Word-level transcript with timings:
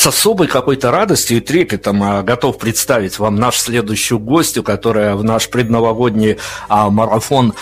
с 0.00 0.06
особой 0.06 0.46
какой-то 0.46 0.90
радостью 0.90 1.36
и 1.36 1.40
трепетом 1.40 2.24
готов 2.24 2.56
представить 2.56 3.18
вам 3.18 3.36
нашу 3.36 3.58
следующую 3.58 4.18
гостью, 4.18 4.62
которая 4.62 5.14
в 5.14 5.22
наш 5.22 5.50
предновогодний 5.50 6.38
марафон 6.70 7.52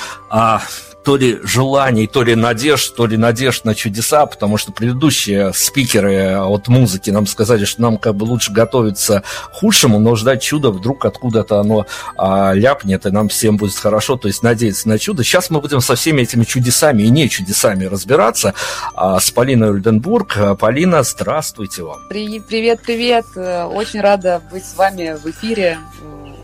то 1.09 1.17
ли 1.17 1.41
желаний, 1.43 2.07
то 2.07 2.23
ли 2.23 2.35
надежд, 2.35 2.95
то 2.95 3.07
ли 3.07 3.17
надежд 3.17 3.65
на 3.65 3.75
чудеса, 3.75 4.27
потому 4.27 4.59
что 4.59 4.73
предыдущие 4.73 5.55
спикеры 5.55 6.35
от 6.35 6.69
музыки 6.69 7.09
нам 7.09 7.27
сказали, 7.27 7.65
что 7.65 7.81
нам 7.81 7.97
как 7.97 8.15
бы 8.15 8.25
лучше 8.25 8.53
готовиться 8.53 9.23
к 9.47 9.55
худшему, 9.55 9.99
но 10.01 10.17
ждать 10.17 10.43
чуда 10.43 10.71
вдруг 10.71 11.07
откуда-то 11.07 11.61
оно 11.61 11.87
а, 12.19 12.53
ляпнет, 12.53 13.07
и 13.07 13.11
нам 13.11 13.31
всем 13.31 13.57
будет 13.57 13.75
хорошо, 13.75 14.19
то 14.19 14.29
есть 14.29 14.43
надеяться 14.43 14.87
на 14.87 14.99
чудо. 14.99 15.25
Сейчас 15.25 15.49
мы 15.49 15.63
будем 15.63 15.81
со 15.81 15.95
всеми 15.95 16.21
этими 16.21 16.45
чудесами 16.45 17.05
и 17.05 17.09
не 17.09 17.31
чудесами 17.31 17.87
разбираться 17.87 18.53
а, 18.95 19.19
с 19.19 19.31
Полиной 19.31 19.71
Ульденбург. 19.71 20.59
Полина, 20.59 21.05
здравствуйте 21.05 21.85
вам. 21.85 22.01
Привет, 22.11 22.81
привет. 22.85 23.25
Очень 23.35 24.03
рада 24.03 24.43
быть 24.53 24.67
с 24.67 24.77
вами 24.77 25.17
в 25.25 25.25
эфире 25.31 25.79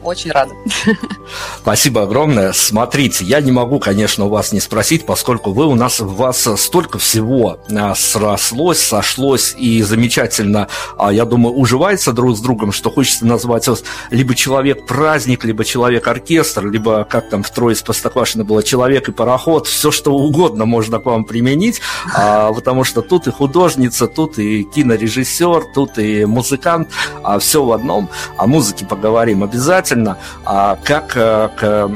очень 0.04 0.30
рада. 0.30 0.54
Спасибо 1.58 2.02
огромное. 2.02 2.52
Смотрите, 2.52 3.24
я 3.24 3.40
не 3.40 3.50
могу, 3.50 3.78
конечно, 3.78 4.26
у 4.26 4.28
вас 4.28 4.52
не 4.52 4.60
спросить, 4.60 5.06
поскольку 5.06 5.52
вы 5.52 5.66
у 5.66 5.74
нас, 5.74 6.00
у 6.00 6.06
вас 6.06 6.46
столько 6.56 6.98
всего 6.98 7.58
а, 7.74 7.94
срослось, 7.94 8.78
сошлось 8.78 9.54
и 9.56 9.82
замечательно, 9.82 10.68
а, 10.96 11.12
я 11.12 11.24
думаю, 11.24 11.54
уживается 11.54 12.12
друг 12.12 12.36
с 12.36 12.40
другом, 12.40 12.72
что 12.72 12.90
хочется 12.90 13.26
назвать 13.26 13.66
вас 13.66 13.82
либо 14.10 14.34
человек-праздник, 14.34 15.44
либо 15.44 15.64
человек-оркестр, 15.64 16.66
либо, 16.66 17.04
как 17.04 17.30
там 17.30 17.42
в 17.42 17.50
Трое 17.50 17.74
из 17.74 17.82
Простоквашино 17.82 18.44
было, 18.44 18.62
человек 18.62 19.08
и 19.08 19.12
пароход, 19.12 19.66
все 19.66 19.90
что 19.90 20.12
угодно 20.12 20.66
можно 20.66 20.98
к 20.98 21.06
вам 21.06 21.24
применить, 21.24 21.80
а, 22.14 22.52
потому 22.52 22.84
что 22.84 23.00
тут 23.00 23.26
и 23.26 23.30
художница, 23.30 24.06
тут 24.06 24.38
и 24.38 24.64
кинорежиссер, 24.64 25.72
тут 25.74 25.98
и 25.98 26.24
музыкант, 26.24 26.90
все 27.40 27.64
в 27.64 27.72
одном. 27.72 28.10
О 28.36 28.46
музыке 28.46 28.84
поговорим 28.84 29.42
обязательно 29.42 29.93
замечательно, 29.94 30.18
а 30.44 30.76
как 30.76 31.16
э, 31.16 31.48
к 31.56 31.90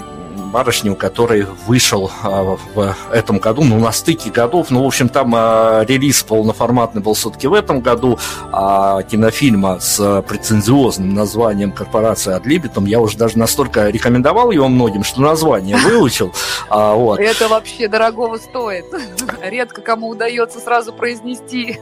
барышне, 0.52 0.90
у 0.90 0.96
которой 0.96 1.46
вышел 1.66 2.10
а, 2.22 2.56
в 2.74 2.96
этом 3.12 3.38
году, 3.38 3.64
ну, 3.64 3.78
на 3.78 3.92
стыке 3.92 4.30
годов, 4.30 4.70
ну, 4.70 4.82
в 4.82 4.86
общем, 4.86 5.10
там 5.10 5.34
а, 5.36 5.84
релиз 5.86 6.22
полноформатный 6.22 7.02
был 7.02 7.12
все-таки 7.12 7.46
в 7.46 7.52
этом 7.52 7.80
году, 7.80 8.18
а 8.50 9.02
кинофильма 9.02 9.78
с 9.78 10.22
претензиозным 10.22 11.12
названием 11.12 11.70
«Корпорация 11.70 12.36
от 12.36 12.46
Либетом», 12.46 12.86
я 12.86 12.98
уже 12.98 13.18
даже 13.18 13.36
настолько 13.36 13.90
рекомендовал 13.90 14.50
его 14.50 14.68
многим, 14.68 15.04
что 15.04 15.20
название 15.20 15.76
выучил. 15.84 16.32
А, 16.70 16.94
вот. 16.94 17.20
Это 17.20 17.48
вообще 17.48 17.88
дорогого 17.88 18.38
стоит. 18.38 18.86
Редко 19.42 19.82
кому 19.82 20.08
удается 20.08 20.60
сразу 20.60 20.94
произнести. 20.94 21.78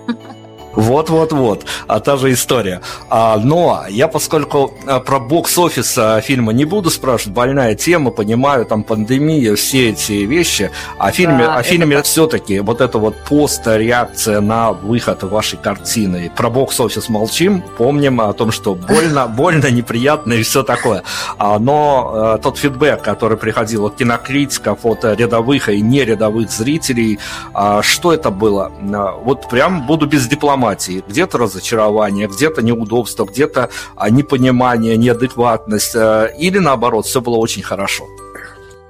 Вот-вот-вот, 0.77 1.65
а 1.87 2.01
та 2.01 2.17
же 2.19 2.33
история. 2.33 2.83
А, 3.09 3.39
но 3.39 3.85
я, 3.89 4.09
поскольку 4.09 4.75
а, 4.87 5.01
про 5.01 5.19
бокс-офис 5.19 5.97
а, 5.97 6.21
фильма 6.21 6.53
не 6.53 6.67
буду 6.67 6.91
спрашивать, 6.91 7.35
больная 7.35 7.75
тема, 7.75 8.11
понимаю, 8.11 8.67
там 8.67 8.83
пандемия, 8.83 9.57
все 9.57 9.91
эти 9.91 10.13
вещи, 10.13 10.71
о 10.99 11.11
фильме, 11.11 11.45
да, 11.45 11.57
о 11.57 11.63
фильме 11.63 11.97
это... 11.97 12.05
все-таки 12.05 12.61
вот 12.61 12.83
это 12.83 12.99
вот 12.99 13.17
пост-реакция 13.27 14.43
на 14.43 14.73
выход 14.73 15.23
вашей 15.23 15.59
картины. 15.59 16.31
Про 16.37 16.51
бокс-офис 16.51 17.09
молчим, 17.09 17.63
помним 17.79 18.21
о 18.21 18.31
том, 18.35 18.53
что 18.53 18.75
больно, 18.75 19.27
больно, 19.37 19.71
неприятно 19.71 20.35
и 20.35 20.43
все 20.43 20.63
такое. 20.63 21.05
А, 21.39 21.59
но 21.59 22.11
а, 22.13 22.39
тот 22.39 22.59
фидбэк, 22.59 23.01
который 23.01 23.39
приходил 23.39 23.87
от 23.87 23.97
кинокритиков, 23.97 24.81
от 24.85 25.05
рядовых 25.05 25.71
и 25.71 25.81
нерядовых 25.81 26.51
зрителей, 26.51 27.19
а, 27.55 27.81
что 27.83 28.13
это 28.13 28.29
было? 28.29 28.71
А, 28.93 29.13
вот 29.13 29.49
прям 29.49 29.87
буду 29.87 30.07
без 30.07 30.27
дипломатии 30.27 30.66
дипломатии. 30.67 31.05
Где-то 31.07 31.39
разочарование, 31.39 32.29
где-то 32.29 32.63
неудобство, 32.63 33.25
где-то 33.25 33.71
а, 33.97 34.11
непонимание, 34.11 34.97
неадекватность. 34.97 35.95
Э, 35.95 36.33
или 36.39 36.59
наоборот, 36.59 37.07
все 37.07 37.21
было 37.21 37.37
очень 37.37 37.63
хорошо. 37.63 38.05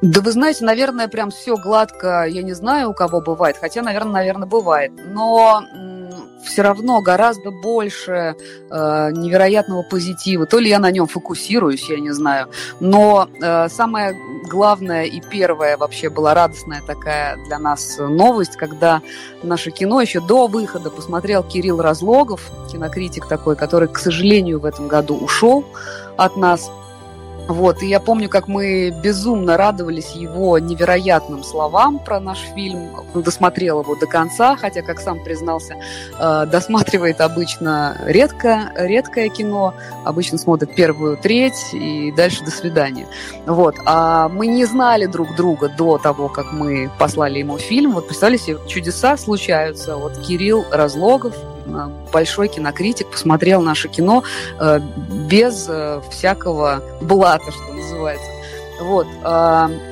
Да 0.03 0.21
вы 0.21 0.33
знаете, 0.33 0.65
наверное, 0.65 1.09
прям 1.09 1.31
все 1.31 1.57
гладко, 1.57 2.25
я 2.25 2.43
не 2.43 2.53
знаю, 2.53 2.91
у 2.91 2.95
кого 2.95 3.21
бывает, 3.21 3.57
хотя, 3.59 3.83
наверное, 3.83 4.13
наверное, 4.13 4.47
бывает. 4.47 4.93
Но 5.07 5.63
все 6.47 6.63
равно 6.63 7.01
гораздо 7.03 7.51
больше 7.51 8.37
э, 8.71 9.11
невероятного 9.13 9.83
позитива. 9.83 10.47
То 10.47 10.59
ли 10.59 10.69
я 10.69 10.79
на 10.79 10.91
нем 10.91 11.07
фокусируюсь, 11.07 11.89
я 11.91 11.99
не 11.99 12.13
знаю. 12.13 12.49
Но 12.81 13.29
э, 13.43 13.69
самое 13.69 14.17
главное 14.49 15.05
и 15.05 15.21
первое 15.21 15.77
вообще 15.77 16.09
была 16.09 16.35
радостная 16.35 16.83
такая 16.87 17.37
для 17.47 17.59
нас 17.59 17.99
новость, 17.99 18.57
когда 18.57 19.03
наше 19.43 19.71
кино 19.71 20.01
еще 20.01 20.21
до 20.21 20.47
выхода 20.47 20.91
посмотрел 20.91 21.43
Кирилл 21.43 21.81
Разлогов, 21.81 22.51
кинокритик 22.71 23.27
такой, 23.27 23.57
который, 23.57 23.89
к 23.89 23.99
сожалению, 23.99 24.61
в 24.61 24.65
этом 24.65 24.89
году 24.89 25.17
ушел 25.17 25.65
от 26.17 26.37
нас. 26.37 26.71
Вот, 27.49 27.83
и 27.83 27.87
я 27.87 28.01
помню, 28.01 28.29
как 28.29 28.49
мы 28.49 28.91
безумно 28.91 29.57
радовались 29.57 30.13
его 30.13 30.59
невероятным 30.59 31.45
словам 31.45 31.99
про 31.99 32.19
наш 32.19 32.41
фильм. 32.55 32.91
Он 33.15 33.23
досмотрел 33.23 33.83
его 33.83 33.95
до 33.95 34.07
конца, 34.07 34.57
хотя, 34.57 34.83
как 34.83 34.99
сам 34.99 35.23
признался, 35.23 35.77
э, 36.19 36.47
досматривает 36.47 37.21
обычно 37.21 38.01
редко, 38.05 38.73
редкое 38.77 39.29
кино, 39.29 39.75
обычно 40.05 40.39
смотрит 40.39 40.75
первую 40.75 41.17
треть 41.17 41.73
и 41.73 42.13
дальше 42.13 42.45
до 42.45 42.51
свидания. 42.51 43.07
Вот, 43.47 43.77
а 43.85 44.29
мы 44.29 44.49
не 44.49 44.65
знали 44.65 45.07
друг 45.07 45.37
друга 45.37 45.69
до 45.69 45.99
того, 45.99 46.29
как 46.29 46.53
мы 46.53 46.91
послали 46.99 47.39
ему 47.39 47.59
фильм. 47.59 47.93
Вот, 47.93 48.09
представляете, 48.09 48.59
чудеса 48.67 49.17
случаются. 49.17 49.97
Вот 49.97 50.19
Кирилл 50.19 50.65
Разлогов, 50.71 51.37
большой 52.13 52.49
кинокритик, 52.49 53.11
посмотрел 53.11 53.63
наше 53.63 53.89
кино 53.89 54.23
э, 54.59 54.81
без 55.29 55.67
э, 55.69 56.01
всякого 56.11 56.83
блата, 57.01 57.51
что 57.51 57.73
называется. 57.73 58.31
Вот. 58.79 59.07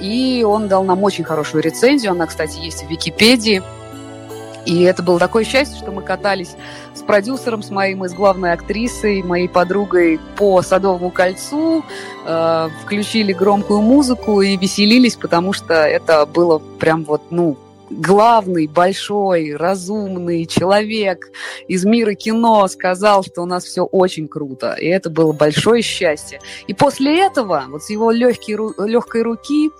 И 0.02 0.44
он 0.46 0.68
дал 0.68 0.84
нам 0.84 1.02
очень 1.02 1.24
хорошую 1.24 1.62
рецензию. 1.62 2.12
Она, 2.12 2.26
кстати, 2.26 2.58
есть 2.58 2.84
в 2.84 2.90
Википедии. 2.90 3.62
И 4.66 4.82
это 4.82 5.02
было 5.02 5.18
такое 5.18 5.44
счастье, 5.44 5.76
что 5.76 5.90
мы 5.90 6.02
катались 6.02 6.56
с 6.94 7.02
продюсером, 7.02 7.62
с 7.62 7.70
моим 7.70 8.04
и 8.04 8.08
с 8.08 8.12
главной 8.12 8.52
актрисой, 8.52 9.22
моей 9.22 9.48
подругой 9.48 10.18
по 10.36 10.62
Садовому 10.62 11.10
кольцу, 11.10 11.84
э, 12.24 12.68
включили 12.82 13.32
громкую 13.32 13.82
музыку 13.82 14.40
и 14.40 14.56
веселились, 14.56 15.16
потому 15.16 15.52
что 15.52 15.74
это 15.74 16.24
было 16.24 16.58
прям 16.58 17.04
вот, 17.04 17.22
ну, 17.30 17.58
главный, 17.90 18.66
большой, 18.66 19.54
разумный 19.54 20.46
человек 20.46 21.30
из 21.68 21.84
мира 21.84 22.14
кино 22.14 22.66
сказал, 22.68 23.22
что 23.22 23.42
у 23.42 23.46
нас 23.46 23.64
все 23.64 23.84
очень 23.84 24.28
круто. 24.28 24.74
И 24.74 24.86
это 24.86 25.10
было 25.10 25.32
большое 25.32 25.82
счастье. 25.82 26.40
И 26.66 26.74
после 26.74 27.20
этого, 27.20 27.64
вот 27.68 27.82
с 27.82 27.90
его 27.90 28.10
легкой, 28.10 28.56
легкой 28.86 29.22
руки, 29.22 29.70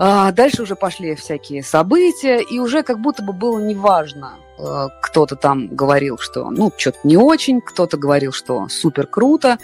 а, 0.00 0.30
дальше 0.32 0.62
уже 0.62 0.76
пошли 0.76 1.14
всякие 1.16 1.62
события, 1.62 2.40
и 2.40 2.58
уже 2.60 2.82
как 2.82 3.00
будто 3.00 3.22
бы 3.22 3.32
было 3.32 3.58
неважно, 3.58 4.34
а, 4.58 4.88
кто-то 5.02 5.34
там 5.34 5.68
говорил, 5.74 6.18
что 6.18 6.50
ну, 6.50 6.72
что-то 6.76 6.98
не 7.02 7.16
очень, 7.16 7.60
кто-то 7.60 7.96
говорил, 7.96 8.32
что 8.32 8.68
супер 8.68 9.06
круто. 9.06 9.58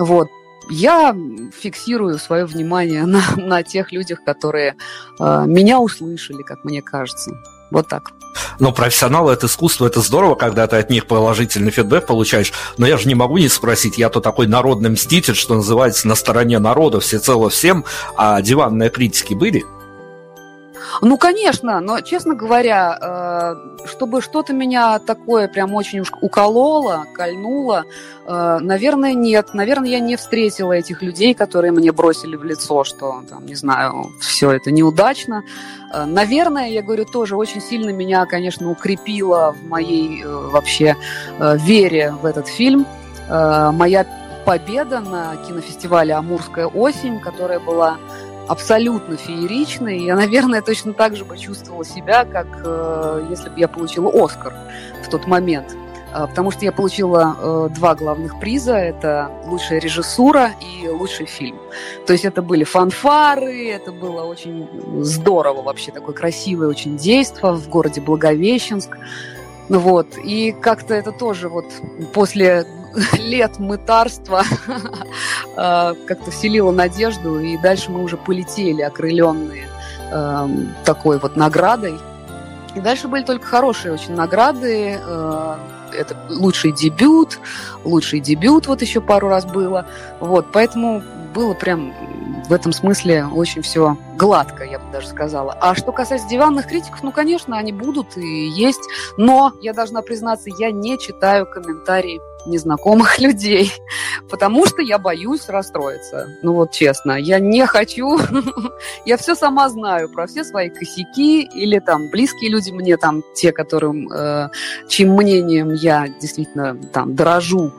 Вот 0.00 0.28
я 0.70 1.16
фиксирую 1.58 2.18
свое 2.18 2.44
внимание 2.44 3.06
на, 3.06 3.22
на 3.36 3.62
тех 3.62 3.92
людях, 3.92 4.24
которые 4.24 4.76
э, 5.18 5.44
меня 5.46 5.80
услышали, 5.80 6.42
как 6.42 6.64
мне 6.64 6.82
кажется. 6.82 7.32
Вот 7.70 7.88
так. 7.88 8.12
Но 8.60 8.72
профессионалы 8.72 9.32
это 9.32 9.46
искусство, 9.46 9.86
это 9.86 10.00
здорово, 10.00 10.34
когда 10.34 10.66
ты 10.66 10.76
от 10.76 10.90
них 10.90 11.06
положительный 11.06 11.70
фидбэк 11.70 12.06
получаешь. 12.06 12.52
Но 12.78 12.86
я 12.86 12.96
же 12.96 13.08
не 13.08 13.14
могу 13.14 13.38
не 13.38 13.48
спросить, 13.48 13.98
я 13.98 14.08
то 14.08 14.20
такой 14.20 14.46
народный 14.46 14.90
мститель, 14.90 15.34
что 15.34 15.54
называется, 15.54 16.06
на 16.06 16.14
стороне 16.14 16.58
народа, 16.58 17.00
всецело 17.00 17.50
всем, 17.50 17.84
а 18.16 18.40
диванные 18.40 18.90
критики 18.90 19.34
были? 19.34 19.64
Ну, 21.02 21.16
конечно, 21.18 21.80
но, 21.80 22.00
честно 22.00 22.34
говоря, 22.34 22.98
э, 23.00 23.86
чтобы 23.86 24.22
что-то 24.22 24.52
меня 24.52 24.98
такое 24.98 25.48
прям 25.48 25.74
очень 25.74 26.00
уж 26.00 26.12
укололо, 26.20 27.06
кольнуло, 27.14 27.84
э, 28.26 28.58
наверное, 28.60 29.14
нет. 29.14 29.54
Наверное, 29.54 29.90
я 29.90 30.00
не 30.00 30.16
встретила 30.16 30.72
этих 30.72 31.02
людей, 31.02 31.34
которые 31.34 31.72
мне 31.72 31.92
бросили 31.92 32.36
в 32.36 32.44
лицо, 32.44 32.84
что, 32.84 33.22
там, 33.28 33.46
не 33.46 33.54
знаю, 33.54 34.12
все 34.20 34.50
это 34.52 34.70
неудачно. 34.70 35.42
Э, 35.92 36.04
наверное, 36.04 36.68
я 36.68 36.82
говорю, 36.82 37.04
тоже 37.04 37.36
очень 37.36 37.60
сильно 37.60 37.90
меня, 37.90 38.24
конечно, 38.26 38.70
укрепило 38.70 39.52
в 39.52 39.66
моей 39.68 40.24
вообще 40.24 40.96
вере 41.38 42.14
в 42.20 42.26
этот 42.26 42.48
фильм. 42.48 42.86
Моя 43.28 44.06
победа 44.44 45.00
на 45.00 45.36
кинофестивале 45.36 46.14
«Амурская 46.14 46.66
осень», 46.68 47.18
которая 47.18 47.58
была 47.58 47.98
абсолютно 48.48 49.16
фееричный. 49.16 50.04
Я, 50.04 50.16
наверное, 50.16 50.62
точно 50.62 50.92
так 50.92 51.16
же 51.16 51.24
бы 51.24 51.36
себя, 51.84 52.24
как 52.24 52.46
э, 52.64 53.26
если 53.30 53.48
бы 53.48 53.58
я 53.58 53.68
получила 53.68 54.10
Оскар 54.12 54.54
в 55.04 55.08
тот 55.08 55.26
момент. 55.26 55.76
Э, 56.14 56.26
потому 56.26 56.50
что 56.50 56.64
я 56.64 56.72
получила 56.72 57.36
э, 57.38 57.68
два 57.74 57.94
главных 57.94 58.38
приза. 58.40 58.76
Это 58.76 59.30
лучшая 59.46 59.80
режиссура 59.80 60.52
и 60.60 60.88
лучший 60.88 61.26
фильм. 61.26 61.58
То 62.06 62.12
есть 62.12 62.24
это 62.24 62.42
были 62.42 62.64
фанфары, 62.64 63.68
это 63.68 63.92
было 63.92 64.22
очень 64.22 64.68
здорово 65.02 65.62
вообще, 65.62 65.92
такое 65.92 66.14
красивое 66.14 66.68
очень 66.68 66.96
действо 66.96 67.52
в 67.52 67.68
городе 67.68 68.00
Благовещенск. 68.00 68.96
Вот. 69.68 70.16
И 70.22 70.52
как-то 70.52 70.94
это 70.94 71.12
тоже 71.12 71.48
вот 71.48 71.66
после 72.12 72.66
лет 73.18 73.58
мытарства 73.58 74.42
э, 75.56 75.94
как-то 76.06 76.30
вселило 76.30 76.70
надежду, 76.70 77.38
и 77.40 77.56
дальше 77.58 77.90
мы 77.90 78.02
уже 78.02 78.16
полетели, 78.16 78.82
окрыленные 78.82 79.68
эм, 80.10 80.74
такой 80.84 81.18
вот 81.18 81.36
наградой. 81.36 81.98
И 82.74 82.80
дальше 82.80 83.08
были 83.08 83.22
только 83.22 83.46
хорошие 83.46 83.94
очень 83.94 84.14
награды. 84.14 84.98
Э, 85.00 85.56
это 85.92 86.16
лучший 86.28 86.72
дебют, 86.72 87.38
лучший 87.84 88.20
дебют 88.20 88.66
вот 88.66 88.82
еще 88.82 89.00
пару 89.00 89.28
раз 89.28 89.44
было. 89.44 89.86
Вот, 90.20 90.46
поэтому 90.52 91.02
было 91.34 91.54
прям 91.54 91.94
в 92.48 92.52
этом 92.52 92.72
смысле 92.72 93.26
очень 93.26 93.62
все 93.62 93.96
гладко, 94.16 94.64
я 94.64 94.78
бы 94.78 94.90
даже 94.92 95.08
сказала. 95.08 95.56
А 95.60 95.74
что 95.74 95.92
касается 95.92 96.28
диванных 96.28 96.66
критиков, 96.66 97.02
ну, 97.02 97.12
конечно, 97.12 97.56
они 97.56 97.72
будут 97.72 98.16
и 98.16 98.48
есть, 98.48 98.82
но 99.16 99.52
я 99.60 99.72
должна 99.72 100.02
признаться, 100.02 100.48
я 100.58 100.70
не 100.70 100.98
читаю 100.98 101.46
комментарии 101.46 102.20
незнакомых 102.46 103.18
людей, 103.20 103.72
потому 104.30 104.66
что 104.66 104.82
я 104.82 104.98
боюсь 104.98 105.48
расстроиться. 105.48 106.28
Ну 106.42 106.54
вот 106.54 106.72
честно, 106.72 107.12
я 107.12 107.38
не 107.38 107.66
хочу, 107.66 108.18
я 109.06 109.16
все 109.16 109.34
сама 109.34 109.68
знаю 109.68 110.08
про 110.08 110.26
все 110.26 110.44
свои 110.44 110.70
косяки 110.70 111.42
или 111.42 111.78
там 111.78 112.10
близкие 112.10 112.50
люди 112.50 112.70
мне 112.70 112.96
там 112.96 113.22
те, 113.34 113.52
которым 113.52 114.10
э, 114.12 114.48
чьим 114.88 115.14
мнением 115.14 115.74
я 115.74 116.08
действительно 116.20 116.76
там 116.92 117.14
дорожу, 117.14 117.72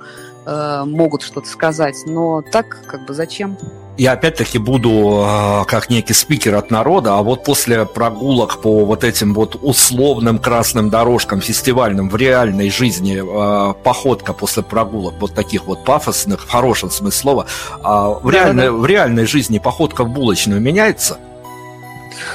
э, 0.47 0.83
могут 0.85 1.21
что-то 1.21 1.47
сказать, 1.47 1.97
но 2.05 2.41
так 2.41 2.85
как 2.88 3.05
бы 3.05 3.13
зачем? 3.13 3.57
я 3.97 4.11
опять-таки 4.11 4.59
буду 4.59 5.25
э, 5.25 5.65
как 5.65 5.89
некий 5.89 6.13
спикер 6.13 6.55
от 6.55 6.71
народа, 6.71 7.17
а 7.17 7.23
вот 7.23 7.44
после 7.44 7.85
прогулок 7.85 8.61
по 8.61 8.85
вот 8.85 9.03
этим 9.03 9.33
вот 9.33 9.57
условным 9.61 10.39
красным 10.39 10.89
дорожкам 10.89 11.41
фестивальным 11.41 12.09
в 12.09 12.15
реальной 12.15 12.69
жизни, 12.69 13.21
э, 13.21 13.73
походка 13.83 14.33
после 14.33 14.63
прогулок 14.63 15.15
вот 15.19 15.33
таких 15.33 15.65
вот 15.65 15.83
пафосных, 15.83 16.41
в 16.41 16.49
хорошем 16.49 16.91
смысле 16.91 17.17
слова, 17.17 17.45
а 17.83 18.09
в, 18.09 18.31
да, 18.31 18.31
реальной, 18.31 18.65
да. 18.65 18.71
в 18.71 18.85
реальной 18.85 19.25
жизни 19.25 19.57
походка 19.57 20.03
в 20.03 20.09
булочную 20.09 20.61
меняется? 20.61 21.17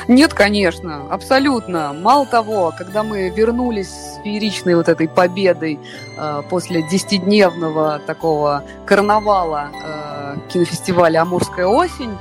Нет, 0.08 0.34
конечно, 0.34 1.06
абсолютно. 1.10 1.92
Мало 1.92 2.26
того, 2.26 2.72
когда 2.76 3.02
мы 3.02 3.28
вернулись 3.30 3.88
с 3.88 4.20
фееричной 4.22 4.74
вот 4.74 4.88
этой 4.88 5.08
победой 5.08 5.78
э, 6.18 6.42
после 6.48 6.82
десятидневного 6.88 8.00
такого 8.06 8.64
карнавала 8.86 9.70
э, 9.72 10.36
кинофестиваля 10.52 11.22
«Амурская 11.22 11.66
осень», 11.66 12.16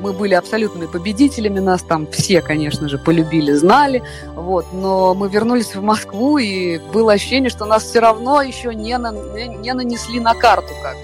мы 0.00 0.14
были 0.14 0.32
абсолютными 0.32 0.86
победителями, 0.86 1.58
нас 1.58 1.82
там 1.82 2.06
все, 2.10 2.40
конечно 2.40 2.88
же, 2.88 2.96
полюбили, 2.96 3.52
знали, 3.52 4.02
вот, 4.34 4.72
но 4.72 5.14
мы 5.14 5.28
вернулись 5.28 5.74
в 5.74 5.82
Москву, 5.82 6.38
и 6.38 6.78
было 6.78 7.12
ощущение, 7.12 7.50
что 7.50 7.66
нас 7.66 7.82
все 7.82 8.00
равно 8.00 8.40
еще 8.40 8.74
не, 8.74 8.96
на, 8.96 9.12
не 9.12 9.74
нанесли 9.74 10.18
на 10.18 10.34
карту 10.34 10.72
как 10.82 10.96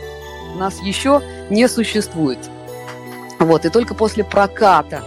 нас 0.56 0.80
еще 0.80 1.22
не 1.50 1.68
существует. 1.68 2.38
Вот, 3.38 3.64
и 3.64 3.68
только 3.68 3.94
после 3.94 4.24
проката 4.24 5.02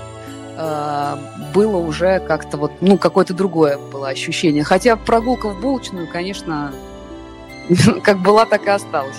было 1.54 1.78
уже 1.78 2.20
как-то 2.20 2.58
вот, 2.58 2.72
ну, 2.82 2.98
какое-то 2.98 3.34
другое 3.34 3.78
было 3.78 4.10
ощущение. 4.10 4.64
Хотя 4.64 4.96
прогулка 4.98 5.50
в 5.50 5.62
булочную, 5.62 6.08
конечно, 6.12 6.74
как 8.04 8.20
была, 8.20 8.46
так 8.46 8.66
и 8.66 8.70
осталась. 8.70 9.18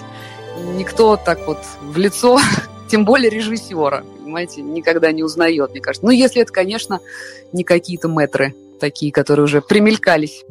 Никто 0.75 1.17
так 1.17 1.47
вот 1.47 1.59
в 1.81 1.97
лицо, 1.97 2.39
тем 2.91 3.05
более 3.05 3.31
режиссера, 3.31 4.05
понимаете, 4.19 4.63
никогда 4.63 5.13
не 5.13 5.23
узнает, 5.23 5.71
мне 5.71 5.81
кажется. 5.81 6.05
Ну, 6.05 6.13
если 6.13 6.43
это, 6.43 6.53
конечно, 6.53 7.01
не 7.53 7.65
какие-то 7.65 8.09
метры 8.09 8.55
такие, 8.79 9.13
которые 9.13 9.45
уже 9.45 9.63
примелькались 9.63 10.45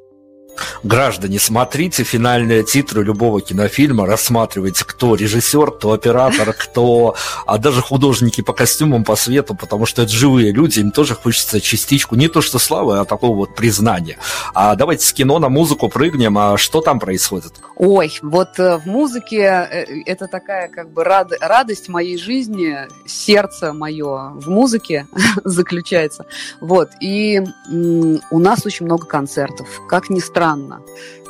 Граждане, 0.84 1.40
смотрите 1.40 2.04
финальные 2.04 2.64
титры 2.64 3.04
любого 3.04 3.42
кинофильма, 3.42 4.06
рассматривайте, 4.06 4.84
кто 4.86 5.16
режиссер, 5.16 5.72
кто 5.72 5.94
оператор, 5.94 6.54
кто, 6.58 7.16
а 7.46 7.58
даже 7.58 7.82
художники 7.82 8.42
по 8.42 8.54
костюмам, 8.54 9.04
по 9.04 9.16
свету, 9.16 9.56
потому 9.56 9.86
что 9.86 10.04
это 10.04 10.12
живые 10.12 10.52
люди, 10.52 10.80
им 10.80 10.92
тоже 10.92 11.16
хочется 11.16 11.62
частичку, 11.62 12.16
не 12.16 12.28
то 12.28 12.42
что 12.42 12.60
славы, 12.60 13.00
а 13.00 13.06
такого 13.06 13.36
вот 13.36 13.56
признания. 13.56 14.18
А 14.54 14.76
давайте 14.76 15.06
с 15.06 15.14
кино 15.14 15.40
на 15.40 15.50
музыку 15.50 15.90
прыгнем, 15.90 16.38
а 16.38 16.58
что 16.58 16.82
там 16.82 17.00
происходит? 17.00 17.54
Ой, 17.76 18.12
вот 18.22 18.60
э, 18.60 18.78
в 18.78 18.86
музыке 18.86 19.38
э, 19.38 19.86
это 20.06 20.28
такая 20.28 20.68
как 20.68 20.92
бы 20.92 21.04
рад, 21.04 21.32
радость 21.40 21.88
моей 21.88 22.18
жизни, 22.18 22.78
сердце 23.06 23.74
мое 23.74 24.32
в 24.36 24.50
музыке 24.50 25.08
заключается. 25.44 26.26
Вот, 26.60 26.90
и 27.00 27.42
у 27.70 28.40
нас 28.40 28.66
очень 28.66 28.86
много 28.86 29.06
концертов, 29.06 29.68
как 29.88 30.10
ни 30.10 30.20
странно 30.20 30.49
странно. 30.50 30.82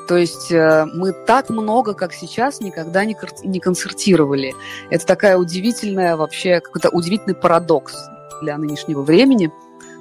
То 0.08 0.18
есть 0.18 0.52
э, 0.52 0.86
мы 0.86 1.14
так 1.14 1.50
много, 1.50 1.94
как 1.94 2.14
сейчас, 2.14 2.62
никогда 2.62 3.06
не, 3.06 3.60
концертировали. 3.60 4.56
Это 4.90 5.06
такая 5.06 5.38
удивительная 5.38 6.16
вообще, 6.16 6.62
какой-то 6.62 6.90
удивительный 6.90 7.36
парадокс 7.36 7.94
для 8.42 8.58
нынешнего 8.58 9.04
времени. 9.04 9.52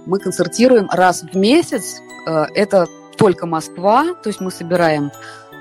Мы 0.07 0.19
концертируем 0.19 0.89
раз 0.91 1.23
в 1.23 1.37
месяц. 1.37 2.01
Э, 2.27 2.47
это 2.55 2.87
только 3.19 3.47
Москва, 3.47 4.15
то 4.15 4.29
есть 4.29 4.41
мы 4.41 4.51
собираем 4.51 5.11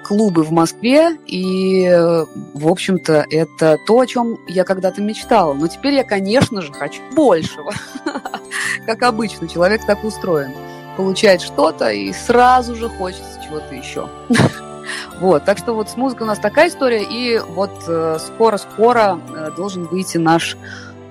клубы 0.06 0.44
в 0.44 0.52
Москве, 0.52 1.18
и, 1.26 1.90
в 2.54 2.68
общем-то, 2.68 3.26
это 3.30 3.78
то, 3.86 4.00
о 4.00 4.06
чем 4.06 4.38
я 4.48 4.64
когда-то 4.64 5.02
мечтала. 5.02 5.54
Но 5.54 5.68
теперь 5.68 5.96
я, 5.96 6.06
конечно 6.06 6.62
же, 6.62 6.72
хочу 6.72 7.02
большего. 7.14 7.74
Как 8.86 9.04
обычно, 9.04 9.50
человек 9.50 9.86
так 9.86 10.06
устроен. 10.06 10.54
Получает 10.98 11.42
что-то, 11.42 11.92
и 11.92 12.12
сразу 12.12 12.76
же 12.76 12.90
хочется 12.90 13.40
чего-то 13.46 13.74
еще. 13.74 14.10
Вот, 15.20 15.44
так 15.44 15.58
что 15.58 15.74
вот 15.74 15.90
с 15.90 15.98
музыкой 15.98 16.24
у 16.24 16.28
нас 16.28 16.40
такая 16.40 16.70
история, 16.70 17.04
и 17.04 17.40
вот 17.40 17.72
э, 17.90 18.20
скоро-скоро 18.20 19.20
э, 19.36 19.52
должен 19.58 19.84
выйти 19.84 20.18
наш 20.18 20.56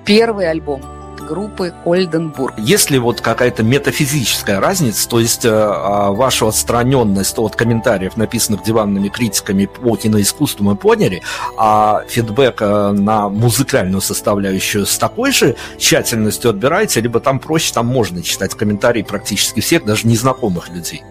первый 0.07 0.49
альбом 0.49 0.81
группы 1.27 1.75
Ольденбург. 1.85 2.55
Есть 2.59 2.91
ли 2.91 2.99
вот 2.99 3.21
какая-то 3.21 3.63
метафизическая 3.63 4.61
разница, 4.61 5.09
то 5.09 5.21
есть 5.21 5.45
э, 5.45 5.51
а, 5.51 6.13
вашу 6.13 6.47
отстраненность 6.47 7.39
от 7.39 7.57
комментариев, 7.57 8.17
написанных 8.17 8.63
диванными 8.63 9.09
критиками 9.09 9.67
по 9.67 9.97
киноискусству 9.97 10.65
мы 10.65 10.77
поняли, 10.77 11.23
а 11.59 12.03
фидбэк 12.09 12.61
на 12.61 13.29
музыкальную 13.29 14.01
составляющую 14.01 14.87
с 14.87 14.97
такой 14.99 15.33
же 15.33 15.57
тщательностью 15.79 16.51
отбираете, 16.51 17.01
либо 17.01 17.21
там 17.21 17.39
проще, 17.39 17.73
там 17.75 17.87
можно 17.87 18.23
читать 18.23 18.55
комментарии 18.55 19.03
практически 19.03 19.61
всех, 19.61 19.85
даже 19.85 20.07
незнакомых 20.07 20.69
людей? 20.71 21.03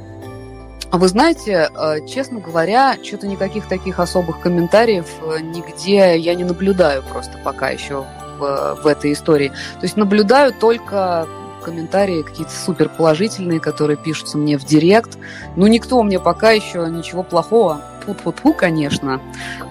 А 0.91 0.97
вы 0.97 1.09
знаете, 1.09 1.69
э, 1.75 2.07
честно 2.07 2.39
говоря, 2.39 2.95
что-то 3.03 3.27
никаких 3.27 3.67
таких 3.67 3.99
особых 3.99 4.39
комментариев 4.39 5.05
э, 5.21 5.41
нигде 5.41 6.17
я 6.17 6.35
не 6.35 6.43
наблюдаю 6.43 7.03
просто 7.03 7.37
пока 7.43 7.69
еще 7.69 8.05
в, 8.37 8.79
в 8.83 8.87
этой 8.87 9.13
истории. 9.13 9.49
То 9.49 9.83
есть 9.83 9.97
наблюдаю 9.97 10.53
только 10.53 11.27
комментарии 11.63 12.21
какие-то 12.21 12.53
супер 12.53 12.89
положительные, 12.89 13.59
которые 13.59 13.97
пишутся 13.97 14.37
мне 14.37 14.57
в 14.57 14.65
директ. 14.65 15.17
Ну, 15.55 15.65
никто 15.67 16.01
мне 16.03 16.19
пока 16.19 16.51
еще 16.51 16.87
ничего 16.89 17.23
плохого 17.23 17.81
Фу-фу-фу, 18.05 18.53
конечно. 18.53 19.19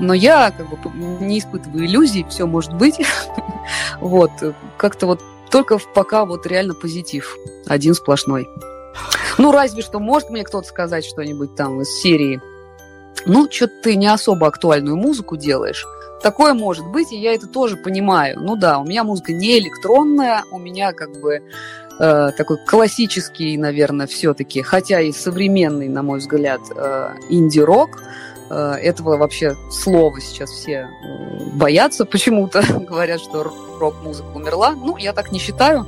Но 0.00 0.12
я 0.12 0.50
как 0.50 0.68
бы 0.68 0.76
не 1.24 1.38
испытываю 1.38 1.86
иллюзий, 1.86 2.26
все 2.28 2.46
может 2.46 2.74
быть. 2.74 2.96
Вот, 4.00 4.30
как-то 4.76 5.06
вот 5.06 5.22
только 5.50 5.78
пока 5.78 6.26
вот 6.26 6.46
реально 6.46 6.74
позитив. 6.74 7.34
Один 7.66 7.94
сплошной. 7.94 8.46
Ну, 9.38 9.52
разве 9.52 9.82
что 9.82 10.00
может 10.00 10.28
мне 10.28 10.44
кто-то 10.44 10.68
сказать 10.68 11.06
что-нибудь 11.06 11.54
там 11.54 11.80
из 11.80 11.88
серии. 12.00 12.42
Ну, 13.24 13.48
что-то 13.50 13.72
ты 13.82 13.96
не 13.96 14.06
особо 14.06 14.48
актуальную 14.48 14.96
музыку 14.96 15.36
делаешь. 15.36 15.86
Такое 16.24 16.54
может 16.54 16.86
быть, 16.86 17.12
и 17.12 17.18
я 17.18 17.34
это 17.34 17.46
тоже 17.46 17.76
понимаю. 17.76 18.40
Ну 18.40 18.56
да, 18.56 18.78
у 18.78 18.84
меня 18.86 19.04
музыка 19.04 19.34
не 19.34 19.58
электронная, 19.58 20.42
у 20.50 20.58
меня 20.58 20.94
как 20.94 21.20
бы 21.20 21.42
э, 22.00 22.30
такой 22.34 22.56
классический, 22.64 23.58
наверное, 23.58 24.06
все-таки, 24.06 24.62
хотя 24.62 25.02
и 25.02 25.12
современный, 25.12 25.86
на 25.88 26.02
мой 26.02 26.20
взгляд, 26.20 26.62
э, 26.74 27.10
инди-рок. 27.28 28.02
Э, 28.48 28.76
этого 28.80 29.18
вообще 29.18 29.54
слова 29.70 30.18
сейчас 30.18 30.48
все 30.48 30.88
э, 30.88 31.44
боятся 31.56 32.06
почему-то, 32.06 32.64
говорят, 32.88 33.20
что 33.20 33.42
рок-музыка 33.78 34.28
умерла. 34.34 34.74
Ну, 34.74 34.96
я 34.96 35.12
так 35.12 35.30
не 35.30 35.38
считаю. 35.38 35.86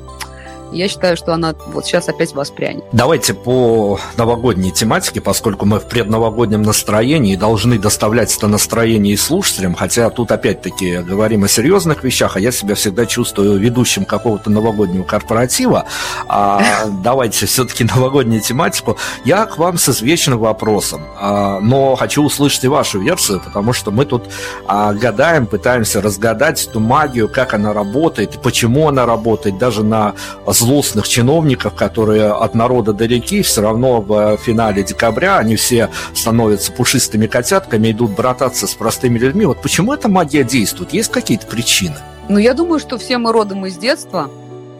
Я 0.73 0.89
считаю, 0.89 1.17
что 1.17 1.33
она 1.33 1.55
вот 1.69 1.87
сейчас 1.87 2.09
опять 2.09 2.35
воспрянет. 2.35 2.85
Давайте 2.93 3.35
по 3.35 3.99
новогодней 4.17 4.71
тематике, 4.71 5.21
поскольку 5.21 5.65
мы 5.65 5.79
в 5.81 5.89
предновогоднем 5.89 6.63
настроении 6.63 7.35
и 7.35 7.37
должны 7.37 7.79
доставлять 7.79 8.37
это 8.37 8.49
настроение 8.49 9.15
и 9.15 9.17
слушателям, 9.17 9.75
хотя 9.75 10.11
тут 10.11 10.33
опять-таки 10.33 10.99
говорим 10.99 11.45
о 11.45 11.49
серьезных 11.49 12.03
вещах, 12.05 12.37
а 12.37 12.41
я 12.41 12.53
себя 12.53 12.75
всегда 12.75 13.07
чувствую 13.07 13.59
ведущим 13.59 14.05
какого-то 14.05 14.51
новогоднего 14.51 15.05
корпоратива. 15.05 15.87
А, 16.29 16.63
давайте 17.03 17.47
все-таки 17.47 17.85
новогоднюю 17.85 18.41
тематику. 18.41 18.97
Я 19.25 19.47
к 19.47 19.59
вам 19.59 19.79
с 19.79 19.89
извечным 19.89 20.39
вопросом, 20.39 21.03
а, 21.19 21.61
но 21.61 21.97
хочу 21.97 22.25
услышать 22.25 22.65
и 22.65 22.69
вашу 22.69 23.01
версию, 23.01 23.41
потому 23.45 23.73
что 23.73 23.91
мы 23.91 24.05
тут 24.05 24.25
а, 24.67 24.93
гадаем, 24.93 25.47
пытаемся 25.47 26.01
разгадать 26.01 26.67
эту 26.67 26.81
магию, 26.81 27.29
как 27.29 27.55
она 27.55 27.73
работает, 27.73 28.41
почему 28.43 28.89
она 28.89 29.07
работает, 29.07 29.59
даже 29.59 29.85
на 29.85 30.15
злостных 30.57 31.09
чиновников, 31.09 31.75
которые 31.75 32.33
от 32.33 32.55
народа 32.55 32.93
далеки, 32.93 33.43
все 33.43 33.61
равно 33.63 34.01
в 34.01 34.37
финале 34.39 34.83
декабря 34.83 35.39
они 35.39 35.57
все 35.57 35.91
становятся 36.15 36.73
пушистыми 36.73 37.27
котятками, 37.27 37.91
идут 37.91 38.13
брататься 38.13 38.67
с 38.67 38.75
простыми 38.75 39.19
людьми. 39.19 39.45
Вот 39.47 39.63
почему 39.63 39.93
эта 39.93 40.09
магия 40.09 40.45
действует? 40.45 40.93
Есть 40.93 41.11
какие-то 41.11 41.47
причины? 41.47 41.97
Ну, 42.29 42.39
я 42.39 42.55
думаю, 42.55 42.81
что 42.81 42.99
все 42.99 43.19
мы 43.19 43.33
родом 43.33 43.67
из 43.67 43.77
детства, 43.77 44.31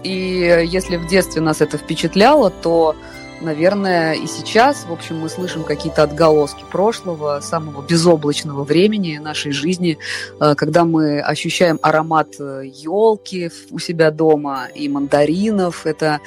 и 0.03 0.67
если 0.69 0.97
в 0.97 1.07
детстве 1.07 1.41
нас 1.41 1.61
это 1.61 1.79
впечатляло, 1.79 2.51
то 2.51 2.97
наверное, 3.41 4.15
и 4.15 4.27
сейчас, 4.27 4.85
в 4.85 4.93
общем, 4.93 5.21
мы 5.21 5.29
слышим 5.29 5.65
какие-то 5.65 6.03
отголоски 6.03 6.65
прошлого, 6.71 7.41
самого 7.41 7.83
безоблачного 7.83 8.65
времени 8.65 9.19
нашей 9.19 9.53
жизни, 9.53 9.99
э, 10.41 10.55
когда 10.55 10.85
мы 10.85 11.21
ощущаем 11.21 11.79
аромат 11.83 12.35
елки 12.39 13.47
э, 13.47 13.51
у 13.71 13.79
себя 13.79 14.11
дома 14.11 14.69
и 14.75 14.89
мандаринов. 14.89 15.87
Это, 15.87 16.21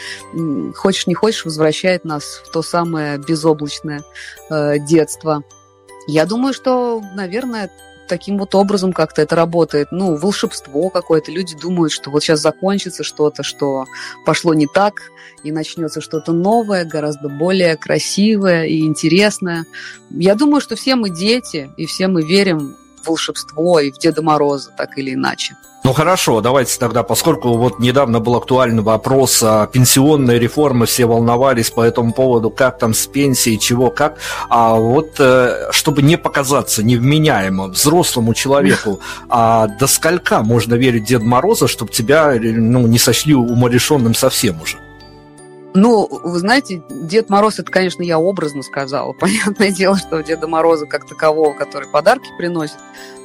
хочешь 0.75 1.07
не 1.07 1.13
хочешь, 1.13 1.45
возвращает 1.45 2.05
нас 2.05 2.41
в 2.45 2.51
то 2.51 2.61
самое 2.61 3.17
безоблачное 3.17 4.03
э, 4.49 4.79
детство. 4.79 5.43
Я 6.07 6.25
думаю, 6.25 6.53
что, 6.53 7.01
наверное, 7.15 7.71
таким 8.09 8.37
вот 8.37 8.55
образом 8.55 8.91
как-то 8.91 9.21
это 9.21 9.35
работает. 9.35 9.87
Ну, 9.91 10.15
волшебство 10.15 10.89
какое-то. 10.89 11.31
Люди 11.31 11.55
думают, 11.55 11.93
что 11.93 12.11
вот 12.11 12.23
сейчас 12.23 12.41
закончится 12.41 13.03
что-то, 13.03 13.43
что 13.43 13.85
пошло 14.25 14.53
не 14.53 14.67
так, 14.67 14.95
и 15.43 15.51
начнется 15.51 16.01
что-то 16.01 16.33
новое, 16.33 16.83
гораздо 16.83 17.29
более 17.29 17.77
красивое 17.77 18.65
и 18.65 18.81
интересное. 18.81 19.65
Я 20.09 20.35
думаю, 20.35 20.59
что 20.59 20.75
все 20.75 20.95
мы 20.95 21.09
дети, 21.09 21.69
и 21.77 21.85
все 21.85 22.07
мы 22.07 22.23
верим 22.23 22.75
волшебство 23.05 23.79
и 23.79 23.91
в 23.91 23.97
Деда 23.97 24.21
Мороза, 24.21 24.71
так 24.77 24.97
или 24.97 25.13
иначе. 25.13 25.55
Ну 25.83 25.93
хорошо, 25.93 26.41
давайте 26.41 26.77
тогда, 26.77 27.03
поскольку 27.03 27.57
вот 27.57 27.79
недавно 27.79 28.19
был 28.19 28.35
актуальный 28.35 28.83
вопрос 28.83 29.41
о 29.41 29.65
пенсионной 29.65 30.37
реформе, 30.37 30.85
все 30.85 31.05
волновались 31.05 31.71
по 31.71 31.81
этому 31.81 32.11
поводу, 32.11 32.49
как 32.49 32.77
там 32.77 32.93
с 32.93 33.07
пенсией, 33.07 33.57
чего, 33.57 33.89
как, 33.89 34.17
а 34.49 34.75
вот 34.75 35.15
э, 35.19 35.69
чтобы 35.71 36.01
не 36.01 36.17
показаться 36.17 36.83
невменяемым 36.83 37.71
взрослому 37.71 38.33
человеку, 38.33 38.99
а 39.29 39.67
до 39.67 39.87
сколька 39.87 40.43
можно 40.43 40.75
верить 40.75 41.05
Деду 41.05 41.25
Мороза, 41.25 41.67
чтобы 41.69 41.91
тебя 41.91 42.35
ну, 42.39 42.85
не 42.85 42.99
сочли 42.99 43.33
умалишенным 43.33 44.13
совсем 44.13 44.61
уже? 44.61 44.77
Ну, 45.73 46.07
вы 46.23 46.39
знаете, 46.39 46.81
Дед 46.89 47.29
Мороз, 47.29 47.59
это, 47.59 47.71
конечно, 47.71 48.01
я 48.01 48.19
образно 48.19 48.63
сказала. 48.63 49.13
Понятное 49.19 49.71
дело, 49.71 49.97
что 49.97 50.21
Деда 50.21 50.47
Мороза 50.47 50.85
как 50.85 51.05
такового, 51.05 51.53
который 51.53 51.87
подарки 51.89 52.27
приносит, 52.37 52.77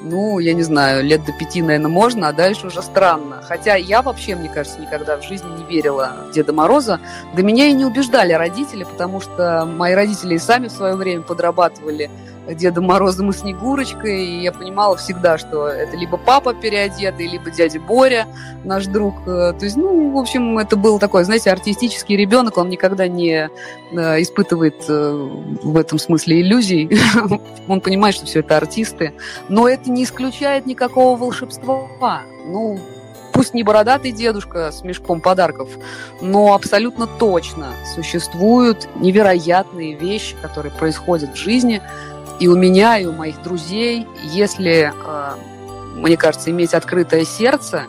ну, 0.04 0.38
я 0.38 0.54
не 0.54 0.62
знаю, 0.62 1.02
лет 1.02 1.24
до 1.24 1.32
пяти, 1.32 1.62
наверное, 1.62 1.88
можно, 1.88 2.28
а 2.28 2.32
дальше 2.32 2.66
уже 2.66 2.82
странно. 2.82 3.42
Хотя 3.42 3.74
я 3.76 4.02
вообще, 4.02 4.36
мне 4.36 4.48
кажется, 4.48 4.80
никогда 4.80 5.16
в 5.16 5.24
жизни 5.24 5.48
не 5.58 5.64
верила 5.64 6.12
в 6.28 6.32
Деда 6.32 6.52
Мороза. 6.52 7.00
До 7.34 7.42
меня 7.42 7.66
и 7.66 7.72
не 7.72 7.84
убеждали 7.84 8.32
родители, 8.32 8.84
потому 8.84 9.20
что 9.20 9.64
мои 9.64 9.94
родители 9.94 10.34
и 10.34 10.38
сами 10.38 10.68
в 10.68 10.72
свое 10.72 10.94
время 10.94 11.22
подрабатывали 11.22 12.10
Дедом 12.52 12.84
Морозом 12.84 13.30
и 13.30 13.32
Снегурочкой, 13.32 14.24
и 14.24 14.42
я 14.42 14.52
понимала 14.52 14.96
всегда, 14.96 15.38
что 15.38 15.66
это 15.68 15.96
либо 15.96 16.18
папа 16.18 16.52
переодетый, 16.52 17.26
либо 17.26 17.50
дядя 17.50 17.80
Боря, 17.80 18.26
наш 18.64 18.86
друг. 18.86 19.14
Э, 19.26 19.54
то 19.58 19.64
есть, 19.64 19.76
ну, 19.76 20.10
в 20.10 20.18
общем, 20.18 20.58
это 20.58 20.76
был 20.76 20.98
такой, 20.98 21.24
знаете, 21.24 21.50
артистический 21.50 22.16
ребенок, 22.16 22.58
он 22.58 22.68
никогда 22.68 23.08
не 23.08 23.48
э, 23.92 24.22
испытывает 24.22 24.84
э, 24.88 25.28
в 25.62 25.76
этом 25.76 25.98
смысле 25.98 26.42
иллюзий. 26.42 26.90
Он 27.68 27.80
понимает, 27.80 28.14
что 28.14 28.26
все 28.26 28.40
это 28.40 28.58
артисты. 28.58 29.14
Но 29.48 29.66
это 29.68 29.90
не 29.94 30.04
исключает 30.04 30.66
никакого 30.66 31.16
волшебства. 31.16 32.22
Ну, 32.46 32.78
пусть 33.32 33.54
не 33.54 33.62
бородатый 33.62 34.12
дедушка 34.12 34.70
с 34.70 34.82
мешком 34.82 35.20
подарков, 35.20 35.68
но 36.20 36.54
абсолютно 36.54 37.06
точно 37.06 37.68
существуют 37.94 38.88
невероятные 38.96 39.94
вещи, 39.94 40.36
которые 40.42 40.72
происходят 40.72 41.34
в 41.34 41.36
жизни, 41.36 41.80
и 42.40 42.48
у 42.48 42.56
меня, 42.56 42.98
и 42.98 43.06
у 43.06 43.12
моих 43.12 43.40
друзей, 43.42 44.06
если, 44.24 44.92
э, 44.92 45.30
мне 45.94 46.16
кажется, 46.16 46.50
иметь 46.50 46.74
открытое 46.74 47.24
сердце, 47.24 47.84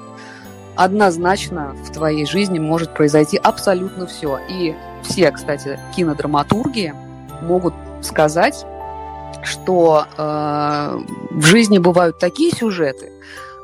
однозначно 0.76 1.76
в 1.84 1.92
твоей 1.92 2.26
жизни 2.26 2.60
может 2.60 2.94
произойти 2.94 3.38
абсолютно 3.38 4.06
все. 4.06 4.40
И 4.50 4.76
все, 5.04 5.32
кстати, 5.32 5.80
кинодраматурги 5.96 6.94
могут 7.42 7.74
сказать, 8.02 8.66
что 9.46 10.06
э, 10.18 11.00
в 11.32 11.46
жизни 11.46 11.78
бывают 11.78 12.20
такие 12.20 12.52
сюжеты, 12.52 13.12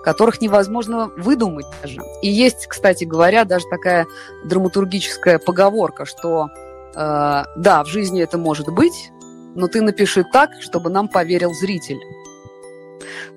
которых 0.03 0.41
невозможно 0.41 1.11
выдумать 1.17 1.65
даже. 1.81 2.01
И 2.21 2.29
есть, 2.29 2.67
кстати 2.67 3.03
говоря, 3.03 3.45
даже 3.45 3.65
такая 3.69 4.07
драматургическая 4.45 5.39
поговорка, 5.39 6.05
что 6.05 6.50
э, 6.95 7.43
да, 7.55 7.83
в 7.83 7.88
жизни 7.88 8.21
это 8.21 8.38
может 8.38 8.67
быть, 8.69 9.11
но 9.55 9.67
ты 9.67 9.81
напиши 9.81 10.23
так, 10.31 10.51
чтобы 10.61 10.89
нам 10.89 11.07
поверил 11.07 11.53
зритель. 11.53 12.00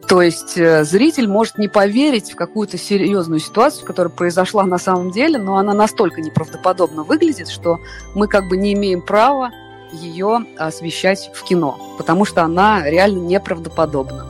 То 0.08 0.20
есть 0.20 0.58
э, 0.58 0.84
зритель 0.84 1.28
может 1.28 1.58
не 1.58 1.68
поверить 1.68 2.32
в 2.32 2.36
какую-то 2.36 2.76
серьезную 2.76 3.40
ситуацию, 3.40 3.86
которая 3.86 4.12
произошла 4.12 4.64
на 4.64 4.78
самом 4.78 5.10
деле, 5.10 5.38
но 5.38 5.56
она 5.56 5.72
настолько 5.72 6.20
неправдоподобно 6.20 7.04
выглядит, 7.04 7.48
что 7.48 7.80
мы 8.14 8.28
как 8.28 8.48
бы 8.48 8.56
не 8.56 8.74
имеем 8.74 9.00
права 9.00 9.50
ее 9.94 10.46
освещать 10.58 11.30
в 11.34 11.44
кино, 11.44 11.78
потому 11.98 12.24
что 12.24 12.42
она 12.42 12.88
реально 12.88 13.20
неправдоподобна. 13.20 14.26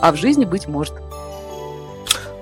А 0.00 0.12
в 0.12 0.16
жизни 0.16 0.44
быть 0.44 0.68
может 0.68 0.94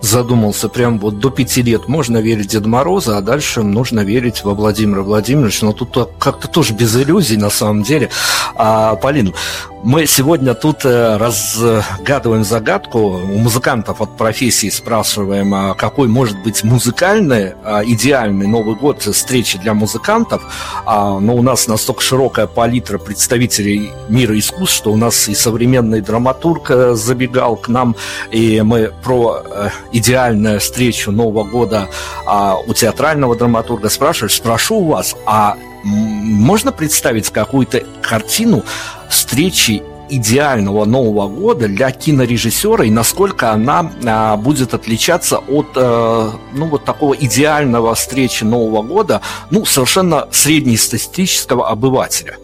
задумался 0.01 0.69
прям 0.69 0.99
вот 0.99 1.19
до 1.19 1.31
пяти 1.31 1.63
лет 1.63 1.89
можно 1.89 2.19
верить 2.19 2.49
Деда 2.49 2.69
Мороза, 2.69 3.17
а 3.19 3.21
дальше 3.21 3.63
нужно 3.63 4.01
верить 4.01 4.45
во 4.45 4.55
Владимира 4.55 5.03
Владимировича. 5.03 5.67
Но 5.67 5.73
тут 5.73 5.97
как-то 6.19 6.49
тоже 6.49 6.75
без 6.75 6.97
иллюзий 6.97 7.37
на 7.37 7.51
самом 7.51 7.83
деле. 7.83 8.11
А, 8.55 8.97
Полин, 8.97 9.35
мы 9.83 10.07
сегодня 10.07 10.55
тут 10.55 10.85
э, 10.85 11.17
разгадываем 11.17 12.43
загадку. 12.43 12.99
У 12.99 13.39
музыкантов 13.39 14.01
от 14.01 14.17
профессии 14.17 14.69
спрашиваем, 14.69 15.55
а 15.55 15.75
какой 15.75 16.09
может 16.09 16.43
быть 16.43 16.65
музыкальный, 16.65 17.53
а, 17.63 17.85
идеальный 17.85 18.47
Новый 18.47 18.75
год 18.75 19.03
встречи 19.03 19.59
для 19.59 19.75
музыкантов. 19.75 20.43
А, 20.87 21.21
но 21.21 21.37
у 21.37 21.43
нас 21.43 21.69
настолько 21.69 22.03
широкая 22.03 22.47
палитра 22.47 22.99
представителей 22.99 23.93
мира 24.09 24.37
искусств, 24.37 24.77
что 24.77 24.93
у 24.93 24.97
нас 24.97 25.29
и 25.29 25.35
современный 25.35 26.01
драматург 26.01 26.71
э, 26.71 26.95
забегал 26.95 27.57
к 27.57 27.69
нам, 27.69 27.95
и 28.33 28.63
мы 28.63 28.93
про 29.05 29.45
э, 29.97 29.99
идеальную 29.99 30.61
встречу 30.61 31.11
Нового 31.11 31.45
года 31.45 31.89
у 32.67 32.75
театрального 32.75 33.37
драматурга 33.37 33.89
спрашивали. 33.89 34.33
Спрошу 34.33 34.77
у 34.77 34.89
вас, 34.89 35.17
а 35.27 35.57
можно 35.85 36.73
представить 36.73 37.31
какую-то 37.31 37.85
картину 38.03 38.65
встречи 39.09 39.83
идеального 40.09 40.85
Нового 40.85 41.29
года 41.29 41.69
для 41.69 41.91
кинорежиссера 41.91 42.85
и 42.85 42.91
насколько 42.91 43.53
она 43.53 43.91
а, 44.05 44.37
будет 44.37 44.75
отличаться 44.75 45.39
от 45.39 45.67
а, 45.77 46.33
ну 46.53 46.67
вот 46.67 46.85
такого 46.85 47.15
идеального 47.15 47.95
встречи 47.95 48.45
Нового 48.45 48.83
года 48.83 49.21
ну 49.51 49.65
совершенно 49.65 50.29
среднестатистического 50.31 51.69
обывателя. 51.69 52.37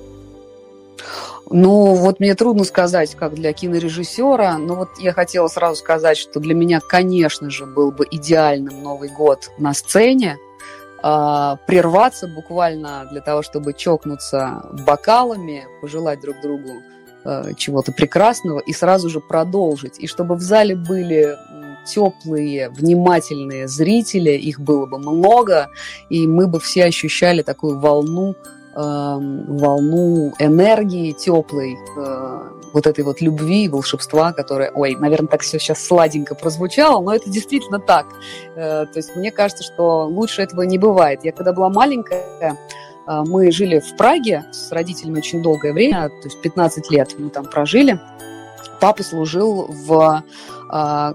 Ну, 1.52 1.94
вот 1.94 2.18
мне 2.18 2.35
трудно 2.35 2.64
сказать, 2.64 3.14
как 3.14 3.35
для 3.35 3.52
кинорежиссера, 3.52 4.56
но 4.56 4.75
вот 4.75 4.88
я 4.99 5.12
хотела 5.12 5.49
сразу 5.49 5.76
сказать, 5.76 6.16
что 6.16 6.40
для 6.40 6.54
меня, 6.54 6.80
конечно 6.80 7.50
же, 7.50 7.66
был 7.66 7.92
бы 7.92 8.06
идеальным 8.11 8.82
Новый 8.82 9.11
год 9.11 9.50
на 9.59 9.75
сцене, 9.75 10.38
э, 11.02 11.56
прерваться 11.66 12.26
буквально 12.26 13.06
для 13.11 13.21
того, 13.21 13.42
чтобы 13.42 13.75
чокнуться 13.75 14.64
бокалами, 14.87 15.66
пожелать 15.82 16.21
друг 16.21 16.40
другу 16.40 16.82
э, 17.25 17.52
чего-то 17.59 17.92
прекрасного 17.92 18.61
и 18.61 18.73
сразу 18.73 19.11
же 19.11 19.21
продолжить. 19.21 19.99
И 19.99 20.06
чтобы 20.06 20.37
в 20.37 20.40
зале 20.40 20.75
были 20.75 21.37
теплые, 21.85 22.71
внимательные 22.71 23.68
зрители, 23.68 24.30
их 24.30 24.59
было 24.59 24.87
бы 24.87 24.99
много, 24.99 25.68
и 26.09 26.26
мы 26.26 26.47
бы 26.47 26.61
все 26.61 26.85
ощущали 26.85 27.42
такую 27.42 27.78
волну 27.78 28.37
волну 28.74 30.32
энергии 30.38 31.12
теплой, 31.12 31.76
э, 31.96 32.52
вот 32.72 32.86
этой 32.86 33.04
вот 33.04 33.20
любви 33.20 33.68
волшебства, 33.68 34.32
которое, 34.32 34.70
ой, 34.70 34.96
наверное, 34.96 35.28
так 35.28 35.42
все 35.42 35.58
сейчас 35.58 35.84
сладенько 35.84 36.34
прозвучало, 36.34 37.02
но 37.02 37.14
это 37.14 37.30
действительно 37.30 37.78
так. 37.78 38.06
Э, 38.56 38.86
то 38.86 38.96
есть 38.96 39.14
мне 39.16 39.30
кажется, 39.30 39.62
что 39.62 40.06
лучше 40.06 40.42
этого 40.42 40.62
не 40.62 40.78
бывает. 40.78 41.20
Я 41.22 41.32
когда 41.32 41.52
была 41.52 41.68
маленькая, 41.68 42.24
э, 43.06 43.22
мы 43.26 43.50
жили 43.50 43.80
в 43.80 43.96
Праге 43.96 44.44
с 44.52 44.72
родителями 44.72 45.18
очень 45.18 45.42
долгое 45.42 45.72
время, 45.72 46.08
то 46.08 46.28
есть 46.28 46.40
15 46.40 46.90
лет 46.90 47.14
мы 47.18 47.30
там 47.30 47.44
прожили. 47.44 48.00
Папа 48.80 49.02
служил 49.02 49.66
в 49.68 50.24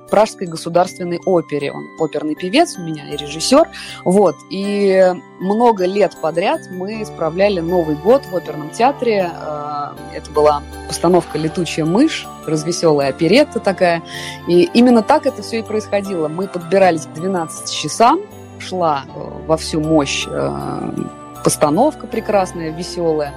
Пражской 0.10 0.48
государственной 0.48 1.20
опере. 1.26 1.72
Он 1.72 1.88
оперный 2.00 2.36
певец 2.36 2.78
у 2.78 2.82
меня 2.82 3.10
и 3.10 3.18
режиссер. 3.18 3.68
Вот. 4.06 4.36
И 4.52 5.14
много 5.40 5.86
лет 5.86 6.16
подряд 6.22 6.62
мы 6.72 7.04
справляли 7.06 7.60
Новый 7.60 7.96
год 7.96 8.24
в 8.32 8.36
оперном 8.36 8.70
театре. 8.70 9.32
Э, 9.34 9.96
это 10.14 10.30
была 10.32 10.62
постановка 10.88 11.38
«Летучая 11.38 11.86
мышь», 11.86 12.28
развеселая 12.46 13.10
оперетта 13.10 13.60
такая. 13.60 14.04
И 14.48 14.70
именно 14.74 15.02
так 15.02 15.26
это 15.26 15.42
все 15.42 15.60
и 15.60 15.64
происходило. 15.64 16.28
Мы 16.28 16.48
подбирались 16.48 17.06
к 17.06 17.14
12 17.14 17.72
часам, 17.74 18.20
шла 18.60 19.06
во 19.48 19.58
всю 19.58 19.82
мощь 19.82 20.28
постановка 21.44 22.08
прекрасная, 22.08 22.72
веселая, 22.72 23.34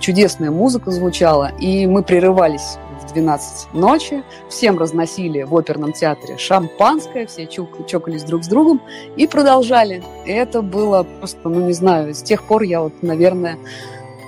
чудесная 0.00 0.50
музыка 0.50 0.90
звучала, 0.90 1.52
и 1.60 1.86
мы 1.86 2.02
прерывались 2.02 2.78
12 3.12 3.74
ночи, 3.74 4.22
всем 4.48 4.78
разносили 4.78 5.42
в 5.42 5.56
оперном 5.56 5.92
театре 5.92 6.38
шампанское, 6.38 7.26
все 7.26 7.46
чокались 7.46 8.24
друг 8.24 8.44
с 8.44 8.48
другом 8.48 8.80
и 9.16 9.26
продолжали. 9.26 10.02
И 10.26 10.30
это 10.30 10.62
было 10.62 11.04
просто, 11.04 11.48
ну 11.48 11.66
не 11.66 11.72
знаю, 11.72 12.14
с 12.14 12.22
тех 12.22 12.42
пор 12.44 12.62
я 12.62 12.82
вот, 12.82 13.02
наверное, 13.02 13.58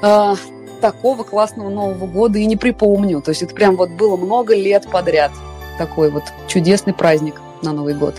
э, 0.02 0.34
такого 0.80 1.22
классного 1.22 1.70
Нового 1.70 2.06
года 2.06 2.38
и 2.38 2.46
не 2.46 2.56
припомню. 2.56 3.22
То 3.22 3.30
есть 3.30 3.42
это 3.42 3.54
прям 3.54 3.76
вот 3.76 3.90
было 3.90 4.16
много 4.16 4.54
лет 4.54 4.86
подряд. 4.90 5.32
Такой 5.78 6.10
вот 6.10 6.24
чудесный 6.46 6.94
праздник 6.94 7.40
на 7.62 7.72
Новый 7.72 7.94
год 7.94 8.14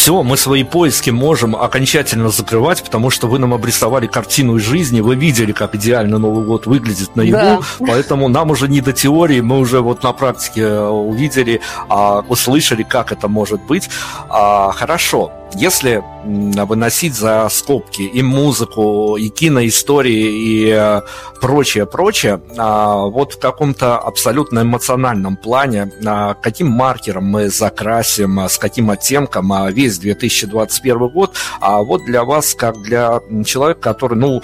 все, 0.00 0.22
мы 0.22 0.38
свои 0.38 0.64
поиски 0.64 1.10
можем 1.10 1.54
окончательно 1.54 2.30
закрывать, 2.30 2.82
потому 2.82 3.10
что 3.10 3.26
вы 3.26 3.38
нам 3.38 3.52
обрисовали 3.52 4.06
картину 4.06 4.56
из 4.56 4.62
жизни, 4.62 5.02
вы 5.02 5.14
видели, 5.14 5.52
как 5.52 5.74
идеально 5.74 6.16
Новый 6.16 6.42
год 6.46 6.64
выглядит 6.64 7.16
на 7.16 7.30
да. 7.30 7.60
поэтому 7.80 8.28
нам 8.28 8.50
уже 8.50 8.66
не 8.66 8.80
до 8.80 8.94
теории, 8.94 9.42
мы 9.42 9.58
уже 9.58 9.80
вот 9.82 10.02
на 10.02 10.14
практике 10.14 10.66
увидели, 10.70 11.60
а, 11.90 12.24
услышали, 12.28 12.82
как 12.82 13.12
это 13.12 13.28
может 13.28 13.60
быть. 13.66 13.90
А, 14.30 14.72
хорошо, 14.72 15.32
если 15.54 16.02
выносить 16.24 17.14
за 17.14 17.48
скобки 17.50 18.02
и 18.02 18.22
музыку, 18.22 19.16
и 19.16 19.28
киноистории, 19.28 20.66
и 20.66 20.70
э, 20.70 21.00
прочее, 21.40 21.86
прочее, 21.86 22.40
а, 22.56 23.06
вот 23.06 23.34
в 23.34 23.38
каком-то 23.38 23.98
абсолютно 23.98 24.60
эмоциональном 24.60 25.36
плане, 25.36 25.90
а, 26.06 26.34
каким 26.34 26.68
маркером 26.68 27.24
мы 27.24 27.48
закрасим, 27.48 28.40
а, 28.40 28.48
с 28.48 28.58
каким 28.58 28.90
оттенком 28.90 29.52
весь 29.72 29.98
2021 29.98 31.08
год, 31.08 31.34
а 31.60 31.82
вот 31.82 32.04
для 32.04 32.24
вас, 32.24 32.54
как 32.54 32.80
для 32.82 33.20
человека, 33.44 33.80
который, 33.80 34.18
ну, 34.18 34.42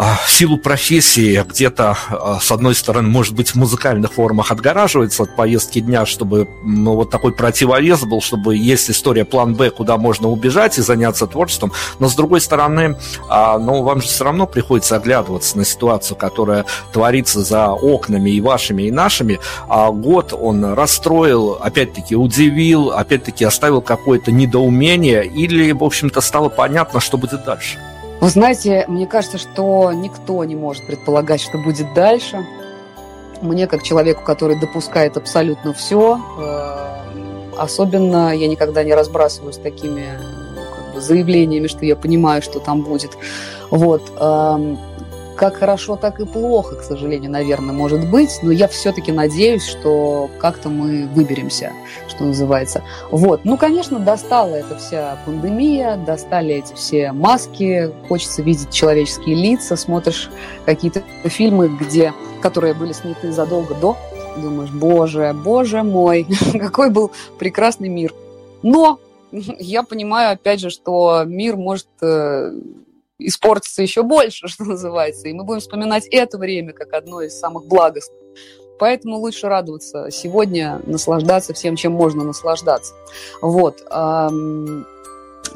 в 0.00 0.30
силу 0.30 0.56
профессии 0.56 1.44
где-то, 1.46 1.96
а, 2.08 2.38
с 2.40 2.50
одной 2.50 2.74
стороны, 2.74 3.08
может 3.08 3.34
быть, 3.34 3.50
в 3.50 3.54
музыкальных 3.56 4.14
формах 4.14 4.50
отгораживается 4.50 5.24
от 5.24 5.36
повестки 5.36 5.80
дня, 5.80 6.06
чтобы 6.06 6.48
ну, 6.64 6.94
вот 6.94 7.10
такой 7.10 7.32
противовес 7.32 8.04
был, 8.04 8.22
чтобы 8.22 8.56
есть 8.56 8.90
история 8.90 9.26
план 9.26 9.54
Б, 9.54 9.70
куда 9.70 9.98
можно 9.98 10.28
убежать 10.28 10.78
и 10.78 10.82
заняться 10.82 11.26
творчеством, 11.26 11.72
но 11.98 12.08
с 12.08 12.14
другой 12.14 12.40
стороны, 12.40 12.96
а, 13.28 13.58
ну, 13.58 13.82
вам 13.82 14.00
же 14.00 14.08
все 14.08 14.24
равно 14.24 14.46
приходится 14.46 14.96
оглядываться 14.96 15.58
на 15.58 15.66
ситуацию, 15.66 16.16
которая 16.16 16.64
творится 16.94 17.42
за 17.42 17.68
окнами 17.68 18.30
и 18.30 18.40
вашими, 18.40 18.84
и 18.84 18.90
нашими, 18.90 19.38
а 19.68 19.90
год 19.90 20.32
он 20.32 20.64
расстроил, 20.72 21.58
опять-таки 21.60 22.16
удивил, 22.16 22.92
опять-таки 22.92 23.44
оставил 23.44 23.82
какое-то 23.82 24.32
недоумение 24.32 25.26
или, 25.26 25.72
в 25.72 25.84
общем-то, 25.84 26.22
стало 26.22 26.48
понятно, 26.48 27.00
что 27.00 27.18
будет 27.18 27.44
дальше? 27.44 27.78
Вы 28.20 28.28
знаете, 28.28 28.84
мне 28.86 29.06
кажется, 29.06 29.38
что 29.38 29.92
никто 29.92 30.44
не 30.44 30.54
может 30.54 30.86
предполагать, 30.86 31.40
что 31.40 31.56
будет 31.56 31.94
дальше. 31.94 32.44
Мне, 33.40 33.66
как 33.66 33.82
человеку, 33.82 34.22
который 34.22 34.60
допускает 34.60 35.16
абсолютно 35.16 35.72
все, 35.72 36.20
э, 36.38 37.54
особенно 37.56 38.36
я 38.36 38.46
никогда 38.48 38.84
не 38.84 38.92
разбрасываюсь 38.92 39.56
такими 39.56 40.18
как 40.76 40.94
бы, 40.94 41.00
заявлениями, 41.00 41.66
что 41.66 41.86
я 41.86 41.96
понимаю, 41.96 42.42
что 42.42 42.60
там 42.60 42.82
будет. 42.82 43.12
Вот. 43.70 44.02
Как 45.40 45.56
хорошо, 45.56 45.96
так 45.96 46.20
и 46.20 46.26
плохо, 46.26 46.76
к 46.76 46.82
сожалению, 46.82 47.30
наверное, 47.30 47.72
может 47.72 48.10
быть, 48.10 48.40
но 48.42 48.52
я 48.52 48.68
все-таки 48.68 49.10
надеюсь, 49.10 49.64
что 49.64 50.28
как-то 50.38 50.68
мы 50.68 51.06
выберемся, 51.06 51.72
что 52.08 52.24
называется. 52.24 52.82
Вот, 53.10 53.46
ну, 53.46 53.56
конечно, 53.56 53.98
достала 53.98 54.54
эта 54.56 54.76
вся 54.76 55.16
пандемия, 55.24 55.96
достали 55.96 56.56
эти 56.56 56.74
все 56.74 57.12
маски, 57.12 57.90
хочется 58.06 58.42
видеть 58.42 58.70
человеческие 58.70 59.34
лица, 59.34 59.76
смотришь 59.76 60.28
какие-то 60.66 61.02
фильмы, 61.24 61.68
где, 61.68 62.12
которые 62.42 62.74
были 62.74 62.92
сняты 62.92 63.32
задолго 63.32 63.74
до, 63.74 63.96
думаешь, 64.36 64.70
боже, 64.70 65.34
боже 65.34 65.82
мой, 65.82 66.26
какой 66.52 66.90
был 66.90 67.12
прекрасный 67.38 67.88
мир. 67.88 68.12
Но 68.62 69.00
я 69.32 69.84
понимаю, 69.84 70.32
опять 70.32 70.60
же, 70.60 70.68
что 70.68 71.22
мир 71.24 71.56
может 71.56 71.88
э, 72.02 72.52
испортится 73.20 73.82
еще 73.82 74.02
больше, 74.02 74.48
что 74.48 74.64
называется. 74.64 75.28
И 75.28 75.32
мы 75.32 75.44
будем 75.44 75.60
вспоминать 75.60 76.06
это 76.10 76.38
время 76.38 76.72
как 76.72 76.92
одно 76.92 77.22
из 77.22 77.38
самых 77.38 77.66
благостных. 77.66 78.18
Поэтому 78.78 79.18
лучше 79.18 79.48
радоваться 79.48 80.10
сегодня, 80.10 80.80
наслаждаться 80.86 81.52
всем, 81.52 81.76
чем 81.76 81.92
можно 81.92 82.24
наслаждаться. 82.24 82.94
Вот. 83.42 83.82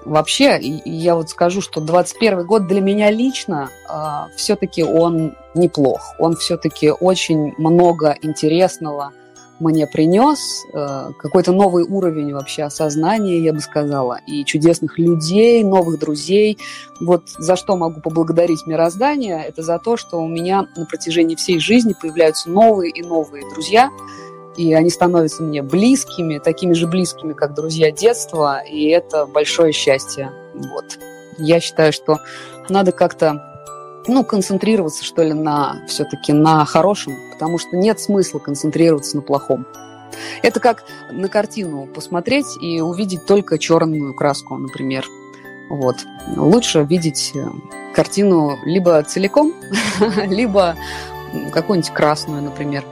Вообще, 0.05 0.59
я 0.61 1.15
вот 1.15 1.31
скажу, 1.31 1.63
что 1.63 1.81
21 1.81 2.45
год 2.45 2.67
для 2.67 2.83
меня 2.83 3.11
лично 3.11 3.71
а, 3.89 4.29
все-таки 4.37 4.83
он 4.83 5.35
неплох. 5.55 6.15
Он 6.19 6.37
все-таки 6.37 6.91
очень 6.91 7.55
много 7.57 8.15
интересного– 8.21 9.13
мне 9.61 9.87
принес, 9.87 10.65
э, 10.73 11.11
какой-то 11.19 11.53
новый 11.53 11.85
уровень 11.85 12.33
вообще 12.33 12.65
осознания, 12.65 13.39
я 13.39 13.53
бы 13.53 13.61
сказала, 13.61 14.19
и 14.27 14.45
чудесных 14.45 14.99
людей, 14.99 15.63
новых 15.63 15.99
друзей. 15.99 16.59
Вот 17.01 17.29
за 17.39 17.57
что 17.57 17.77
могу 17.77 18.01
поблагодарить 18.01 18.67
мироздание, 18.67 19.45
это 19.45 19.63
за 19.63 19.79
то, 19.79 19.97
что 19.97 20.19
у 20.19 20.29
меня 20.29 20.67
на 20.77 20.87
протяжении 20.87 21.37
всей 21.37 21.59
жизни 21.59 21.95
появляются 21.99 22.51
новые 22.51 22.91
и 22.91 23.03
новые 23.03 23.49
друзья, 23.53 23.91
и 24.57 24.73
они 24.75 24.91
становятся 24.91 25.43
мне 25.43 25.63
близкими, 25.63 26.39
такими 26.39 26.73
же 26.73 26.87
близкими, 26.87 27.33
как 27.33 27.55
друзья 27.55 27.91
детства, 27.91 28.61
и 28.61 28.87
это 28.89 29.27
большое 29.27 29.73
счастье. 29.73 30.33
Вот. 30.55 30.99
Я 31.39 31.61
считаю, 31.61 31.93
что 31.93 32.19
надо 32.69 32.93
как-то 32.93 33.54
ну, 34.07 34.25
концентрироваться, 34.25 35.05
что 35.05 35.23
ли, 35.23 35.33
на 35.33 35.83
все-таки 35.87 36.33
на 36.33 36.65
хорошем, 36.65 37.15
потому 37.33 37.59
что 37.59 37.77
нет 37.77 38.01
смысла 38.01 38.39
концентрироваться 38.39 39.17
на 39.17 39.23
плохом. 39.23 39.67
Это 40.43 40.61
как 40.61 40.85
на 41.11 41.29
картину 41.29 41.87
посмотреть 41.87 42.47
и 42.61 42.81
увидеть 42.81 43.27
только 43.27 43.59
черную 43.59 44.15
краску, 44.15 44.57
например. 44.57 45.05
Вот. 45.71 45.97
Лучше 46.37 46.83
видеть 46.83 47.33
э, 47.35 47.47
картину 47.95 48.59
либо 48.65 49.03
целиком, 49.03 49.55
либо 50.27 50.77
какую-нибудь 51.53 51.93
красную, 51.93 52.43
например. 52.43 52.85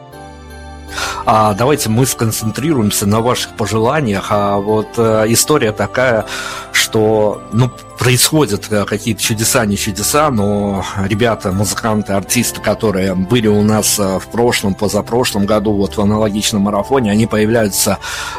А 1.24 1.54
давайте 1.54 1.88
мы 1.88 2.06
сконцентрируемся 2.06 3.06
на 3.06 3.20
ваших 3.20 3.56
пожеланиях. 3.56 4.26
А 4.30 4.58
вот 4.58 4.88
э, 4.96 5.24
история 5.28 5.72
такая, 5.72 6.26
что 6.72 7.42
ну, 7.52 7.70
происходят 8.02 8.66
э, 8.72 8.84
какие-то 8.84 9.22
чудеса, 9.22 9.64
не 9.64 9.76
чудеса, 9.76 10.28
но 10.32 10.84
ребята, 11.04 11.52
музыканты, 11.52 12.14
артисты, 12.14 12.60
которые 12.60 13.14
были 13.14 13.46
у 13.46 13.62
нас 13.62 13.96
э, 13.96 14.18
в 14.18 14.26
прошлом, 14.26 14.74
позапрошлом 14.74 15.46
году, 15.46 15.74
вот 15.74 15.96
в 15.96 16.00
аналогичном 16.00 16.62
марафоне, 16.62 17.12
они 17.12 17.28
появляются 17.28 17.98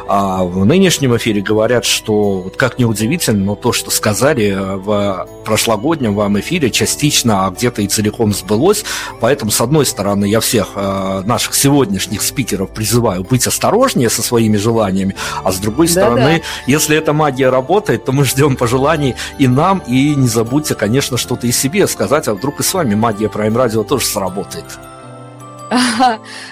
а, 0.10 0.44
в 0.44 0.66
нынешнем 0.66 1.16
эфире, 1.16 1.42
говорят, 1.42 1.86
что, 1.86 2.42
вот 2.42 2.58
как 2.58 2.78
ни 2.78 2.84
удивительно, 2.84 3.46
но 3.46 3.56
то, 3.56 3.72
что 3.72 3.90
сказали 3.90 4.48
э, 4.48 4.76
в 4.76 5.30
прошлогоднем 5.46 6.14
вам 6.14 6.38
эфире, 6.42 6.70
частично, 6.70 7.48
а 7.48 7.50
где-то 7.52 7.84
и 7.84 7.88
целиком 7.88 8.34
сбылось. 8.34 8.84
Поэтому, 9.22 9.52
с 9.52 9.62
одной 9.62 9.86
стороны, 9.86 10.26
я 10.26 10.42
всех 10.42 10.76
наших 10.76 11.56
сегодняшних 11.56 12.22
спикеров 12.22 12.70
призываю 12.70 13.24
быть 13.24 13.48
осторожнее 13.48 14.10
со 14.10 14.22
своими 14.24 14.58
желаниями, 14.58 15.16
а 15.44 15.52
с 15.52 15.58
другой 15.58 15.88
стороны, 15.88 16.38
Да-да. 16.40 16.44
если 16.68 16.98
эта 16.98 17.14
магия 17.14 17.50
работает, 17.50 18.06
то 18.06 18.12
мы 18.12 18.26
ждем 18.26 18.56
пожеланий 18.56 19.16
и 19.38 19.48
нам, 19.54 19.80
и 19.88 20.16
не 20.16 20.28
забудьте, 20.28 20.76
конечно, 20.76 21.18
что-то 21.18 21.48
и 21.48 21.52
себе 21.52 21.88
сказать, 21.88 22.28
а 22.28 22.34
вдруг 22.34 22.60
и 22.60 22.64
с 22.64 22.74
вами 22.74 22.96
магия 22.96 23.28
Prime 23.28 23.54
Radio 23.54 23.84
тоже 23.84 24.06
сработает. 24.06 24.66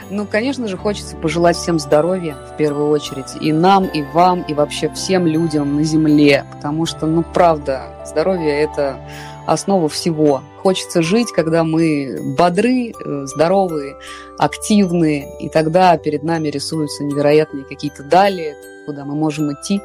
Ну, 0.09 0.25
конечно 0.25 0.67
же, 0.67 0.77
хочется 0.77 1.15
пожелать 1.15 1.55
всем 1.55 1.79
здоровья 1.79 2.35
в 2.51 2.57
первую 2.57 2.89
очередь. 2.89 3.35
И 3.39 3.51
нам, 3.53 3.85
и 3.85 4.01
вам, 4.01 4.41
и 4.41 4.53
вообще 4.53 4.89
всем 4.89 5.27
людям 5.27 5.75
на 5.75 5.83
Земле. 5.83 6.45
Потому 6.51 6.85
что, 6.85 7.05
ну, 7.05 7.23
правда, 7.23 7.83
здоровье– 8.05 8.61
это 8.61 8.99
основа 9.51 9.89
всего. 9.89 10.41
Хочется 10.57 11.01
жить, 11.01 11.31
когда 11.31 11.63
мы 11.63 12.35
бодры, 12.37 12.91
э, 12.91 13.25
здоровые, 13.25 13.95
активные, 14.37 15.27
и 15.39 15.49
тогда 15.49 15.97
перед 15.97 16.23
нами 16.23 16.49
рисуются 16.49 17.03
невероятные 17.03 17.65
какие-то 17.65 18.03
дали, 18.03 18.55
куда 18.85 19.05
мы 19.05 19.15
можем 19.15 19.51
идти. 19.53 19.81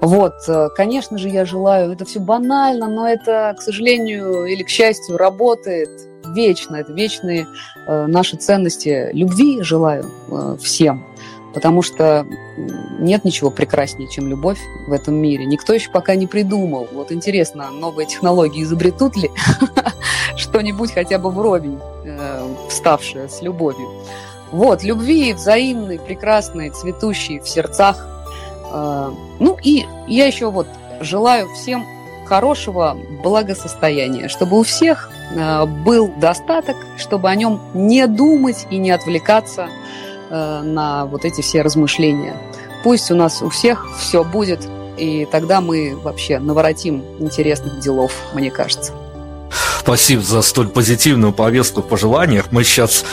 Вот, 0.00 0.34
э, 0.48 0.68
конечно 0.76 1.18
же, 1.18 1.28
я 1.28 1.44
желаю, 1.44 1.92
это 1.92 2.04
все 2.04 2.20
банально, 2.20 2.88
но 2.88 3.08
это, 3.08 3.54
к 3.58 3.62
сожалению 3.62 4.44
или 4.44 4.62
к 4.62 4.68
счастью, 4.68 5.16
работает 5.16 5.90
вечно, 6.34 6.76
это 6.76 6.92
вечные 6.92 7.46
э, 7.86 8.06
наши 8.06 8.36
ценности 8.36 9.10
любви 9.12 9.62
желаю 9.62 10.10
всем, 10.60 11.06
потому 11.54 11.82
что 11.82 12.26
нет 12.98 13.24
ничего 13.24 13.50
прекраснее, 13.50 14.08
чем 14.10 14.28
любовь 14.28 14.58
в 14.86 14.92
этом 14.92 15.14
мире. 15.14 15.46
Никто 15.46 15.72
еще 15.72 15.90
пока 15.90 16.16
не 16.16 16.26
придумал. 16.26 16.88
Вот 16.92 17.12
интересно, 17.12 17.70
новые 17.70 18.06
технологии 18.06 18.62
изобретут 18.62 19.16
ли 19.16 19.30
что-нибудь 20.36 20.92
хотя 20.92 21.18
бы 21.18 21.30
вровень, 21.30 21.78
э, 22.04 22.54
вставшее 22.68 23.28
с 23.28 23.40
любовью. 23.40 23.88
Вот, 24.50 24.82
любви 24.82 25.32
взаимной, 25.32 25.98
прекрасной, 25.98 26.70
цветущей 26.70 27.38
в 27.38 27.48
сердцах. 27.48 28.04
Э, 28.72 29.10
ну 29.38 29.56
и 29.62 29.86
я 30.08 30.26
еще 30.26 30.50
вот 30.50 30.66
желаю 31.00 31.48
всем 31.54 31.86
хорошего 32.26 32.96
благосостояния, 33.22 34.28
чтобы 34.28 34.58
у 34.58 34.64
всех 34.64 35.10
э, 35.36 35.66
был 35.66 36.08
достаток, 36.16 36.76
чтобы 36.96 37.30
о 37.30 37.34
нем 37.36 37.60
не 37.74 38.06
думать 38.06 38.66
и 38.70 38.78
не 38.78 38.90
отвлекаться 38.90 39.68
на 40.34 41.06
вот 41.06 41.24
эти 41.24 41.40
все 41.40 41.62
размышления. 41.62 42.36
Пусть 42.82 43.10
у 43.10 43.14
нас 43.14 43.42
у 43.42 43.48
всех 43.48 43.86
все 43.98 44.24
будет, 44.24 44.60
и 44.96 45.26
тогда 45.30 45.60
мы 45.60 45.96
вообще 45.96 46.38
наворотим 46.38 47.02
интересных 47.18 47.80
делов, 47.80 48.12
мне 48.34 48.50
кажется. 48.50 48.92
Спасибо 49.84 50.22
за 50.22 50.40
столь 50.40 50.68
позитивную 50.68 51.34
повестку 51.34 51.82
в 51.82 51.86
пожеланиях. 51.86 52.46
Мы 52.50 52.64
сейчас 52.64 53.04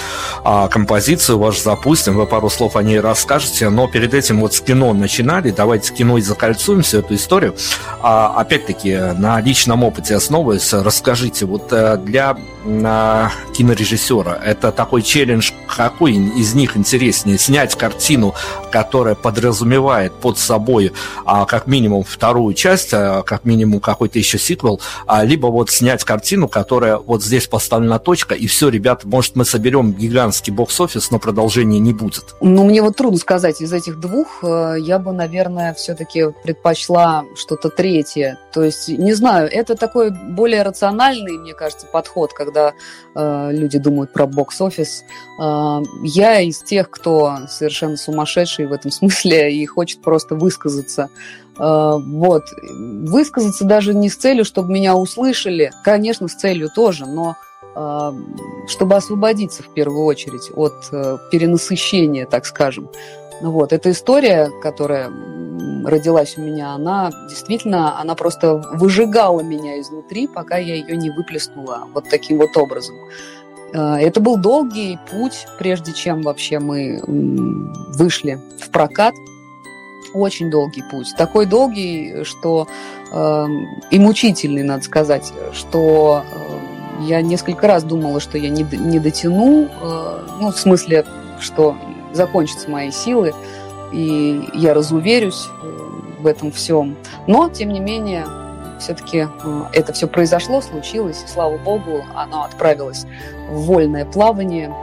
а, 0.45 0.69
композицию 0.69 1.37
вашу 1.37 1.61
запустим, 1.61 2.15
вы 2.15 2.25
пару 2.25 2.49
слов 2.49 2.77
о 2.77 2.83
ней 2.83 3.01
расскажете, 3.01 3.67
но 3.67 3.89
перед 3.89 4.13
этим 4.13 4.39
вот 4.39 4.53
с 4.53 4.61
кино 4.61 4.93
начинали, 4.93 5.51
давайте 5.51 5.87
с 5.87 5.91
кино 5.91 6.17
и 6.17 6.21
закольцуем 6.21 6.81
всю 6.81 6.99
эту 6.99 7.15
историю. 7.15 7.55
А, 8.01 8.33
опять-таки, 8.37 8.95
на 9.17 9.41
личном 9.41 9.83
опыте 9.83 10.15
основываясь, 10.15 10.71
расскажите, 10.71 11.45
вот 11.45 11.73
э, 11.73 11.97
для 11.97 12.37
а, 12.65 13.31
кинорежиссера 13.53 14.39
это 14.43 14.71
такой 14.71 15.01
челлендж, 15.01 15.51
какой 15.67 16.13
из 16.13 16.53
них 16.53 16.77
интереснее? 16.77 17.37
Снять 17.37 17.75
картину, 17.75 18.33
которая 18.71 19.15
подразумевает 19.15 20.13
под 20.13 20.37
собой 20.37 20.93
а, 21.25 21.45
как 21.45 21.67
минимум 21.67 22.03
вторую 22.03 22.53
часть, 22.53 22.93
а, 22.93 23.21
как 23.23 23.45
минимум 23.45 23.79
какой-то 23.79 24.19
еще 24.19 24.37
сиквел, 24.37 24.81
а, 25.07 25.23
либо 25.23 25.47
вот 25.47 25.69
снять 25.69 26.03
картину, 26.03 26.47
которая 26.47 26.97
вот 26.97 27.23
здесь 27.23 27.47
поставлена 27.47 27.99
точка, 27.99 28.35
и 28.35 28.47
все, 28.47 28.69
ребята, 28.69 29.07
может, 29.07 29.35
мы 29.35 29.45
соберем 29.45 29.93
гигантский 29.93 30.53
бокс-офис, 30.53 31.11
но 31.11 31.19
продолжения 31.19 31.79
не 31.79 31.93
будет. 31.93 32.35
Ну, 32.41 32.63
мне 32.63 32.81
вот 32.81 32.95
трудно 32.97 33.17
сказать, 33.17 33.61
из 33.61 33.71
этих 33.73 33.99
двух 33.99 34.43
э, 34.43 34.75
я 34.79 34.99
бы, 34.99 35.11
наверное, 35.11 35.73
все-таки 35.73 36.27
предпочла 36.43 37.25
что-то 37.35 37.69
третье. 37.69 38.37
То 38.51 38.63
есть, 38.63 38.89
не 38.89 39.13
знаю, 39.13 39.49
это 39.51 39.75
такой 39.75 40.11
более 40.11 40.63
рациональный, 40.63 41.37
мне 41.37 41.53
кажется, 41.53 41.87
подход, 41.87 42.33
когда 42.33 42.50
э, 42.57 43.49
люди 43.51 43.77
думают 43.77 44.13
про 44.13 44.25
бокс-офис. 44.25 45.03
Э, 45.41 45.81
я 46.03 46.41
из 46.41 46.59
тех, 46.59 46.89
кто 46.89 47.39
совершенно 47.47 47.97
сумасшедший 47.97 48.67
в 48.67 48.71
этом 48.71 48.91
смысле 48.91 49.53
и 49.53 49.65
хочет 49.65 50.01
просто 50.01 50.35
высказаться. 50.35 51.09
Э, 51.59 51.97
вот. 51.97 52.43
Высказаться 52.61 53.65
даже 53.65 53.93
не 53.93 54.09
с 54.09 54.15
целью, 54.15 54.45
чтобы 54.45 54.71
меня 54.71 54.95
услышали, 54.95 55.71
конечно, 55.83 56.27
с 56.27 56.33
целью 56.33 56.69
тоже, 56.73 57.05
но 57.05 57.35
э, 57.75 58.11
чтобы 58.67 58.95
освободиться 58.95 59.63
в 59.63 59.73
первую 59.73 60.05
очередь 60.05 60.51
от 60.55 60.89
э, 60.91 61.17
перенасыщения, 61.31 62.25
так 62.25 62.45
скажем. 62.45 62.89
Вот, 63.41 63.73
эта 63.73 63.91
история, 63.91 64.49
которая 64.61 65.11
родилась 65.83 66.37
у 66.37 66.41
меня, 66.41 66.73
она 66.73 67.11
действительно, 67.27 67.99
она 67.99 68.15
просто 68.15 68.57
выжигала 68.73 69.41
меня 69.41 69.79
изнутри, 69.79 70.27
пока 70.27 70.57
я 70.57 70.75
ее 70.75 70.95
не 70.95 71.09
выплеснула 71.09 71.87
вот 71.93 72.07
таким 72.09 72.37
вот 72.37 72.55
образом. 72.55 72.95
Это 73.73 74.19
был 74.19 74.37
долгий 74.37 74.99
путь, 75.09 75.47
прежде 75.57 75.93
чем 75.93 76.21
вообще 76.23 76.59
мы 76.59 77.01
вышли 77.97 78.39
в 78.59 78.69
прокат 78.69 79.13
очень 80.13 80.49
долгий 80.49 80.83
путь. 80.83 81.13
Такой 81.17 81.45
долгий, 81.45 82.23
что 82.23 82.67
э, 83.11 83.47
и 83.91 83.99
мучительный, 83.99 84.63
надо 84.63 84.83
сказать, 84.83 85.31
что 85.53 86.23
э, 86.23 87.03
я 87.03 87.21
несколько 87.21 87.67
раз 87.67 87.83
думала, 87.83 88.19
что 88.19 88.37
я 88.37 88.49
не, 88.49 88.63
не 88.63 88.99
дотяну, 88.99 89.67
э, 89.81 90.27
ну, 90.39 90.51
в 90.51 90.59
смысле, 90.59 91.05
что 91.39 91.75
закончатся 92.13 92.69
мои 92.69 92.91
силы, 92.91 93.33
и 93.91 94.49
я 94.53 94.73
разуверюсь 94.73 95.47
э, 95.61 95.77
в 96.19 96.27
этом 96.27 96.51
всем. 96.51 96.95
Но, 97.27 97.49
тем 97.49 97.69
не 97.69 97.79
менее, 97.79 98.25
все-таки 98.79 99.27
э, 99.27 99.61
это 99.73 99.93
все 99.93 100.07
произошло, 100.07 100.61
случилось, 100.61 101.23
и 101.23 101.27
слава 101.27 101.57
богу, 101.57 102.03
оно 102.15 102.43
отправилось 102.43 103.05
в 103.49 103.65
вольное 103.65 104.05
плавание, 104.05 104.73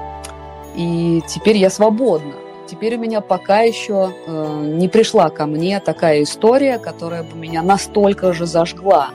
и 0.74 1.22
теперь 1.26 1.56
я 1.56 1.70
свободна. 1.70 2.34
Теперь 2.66 2.96
у 2.96 2.98
меня 3.00 3.22
пока 3.22 3.60
еще 3.60 4.12
э, 4.26 4.64
не 4.76 4.88
пришла 4.88 5.30
ко 5.30 5.46
мне 5.46 5.80
такая 5.80 6.22
история, 6.22 6.78
которая 6.78 7.22
бы 7.22 7.34
меня 7.36 7.62
настолько 7.62 8.32
же 8.34 8.46
зажгла. 8.46 9.10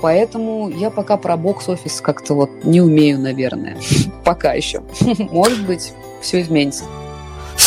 Поэтому 0.00 0.70
я 0.70 0.90
пока 0.90 1.16
про 1.16 1.36
бокс-офис 1.36 2.00
как-то 2.00 2.34
вот 2.34 2.50
не 2.64 2.80
умею, 2.80 3.18
наверное. 3.18 3.76
Пока 4.24 4.54
еще. 4.54 4.82
Может 5.30 5.66
быть, 5.66 5.92
все 6.22 6.40
изменится 6.40 6.84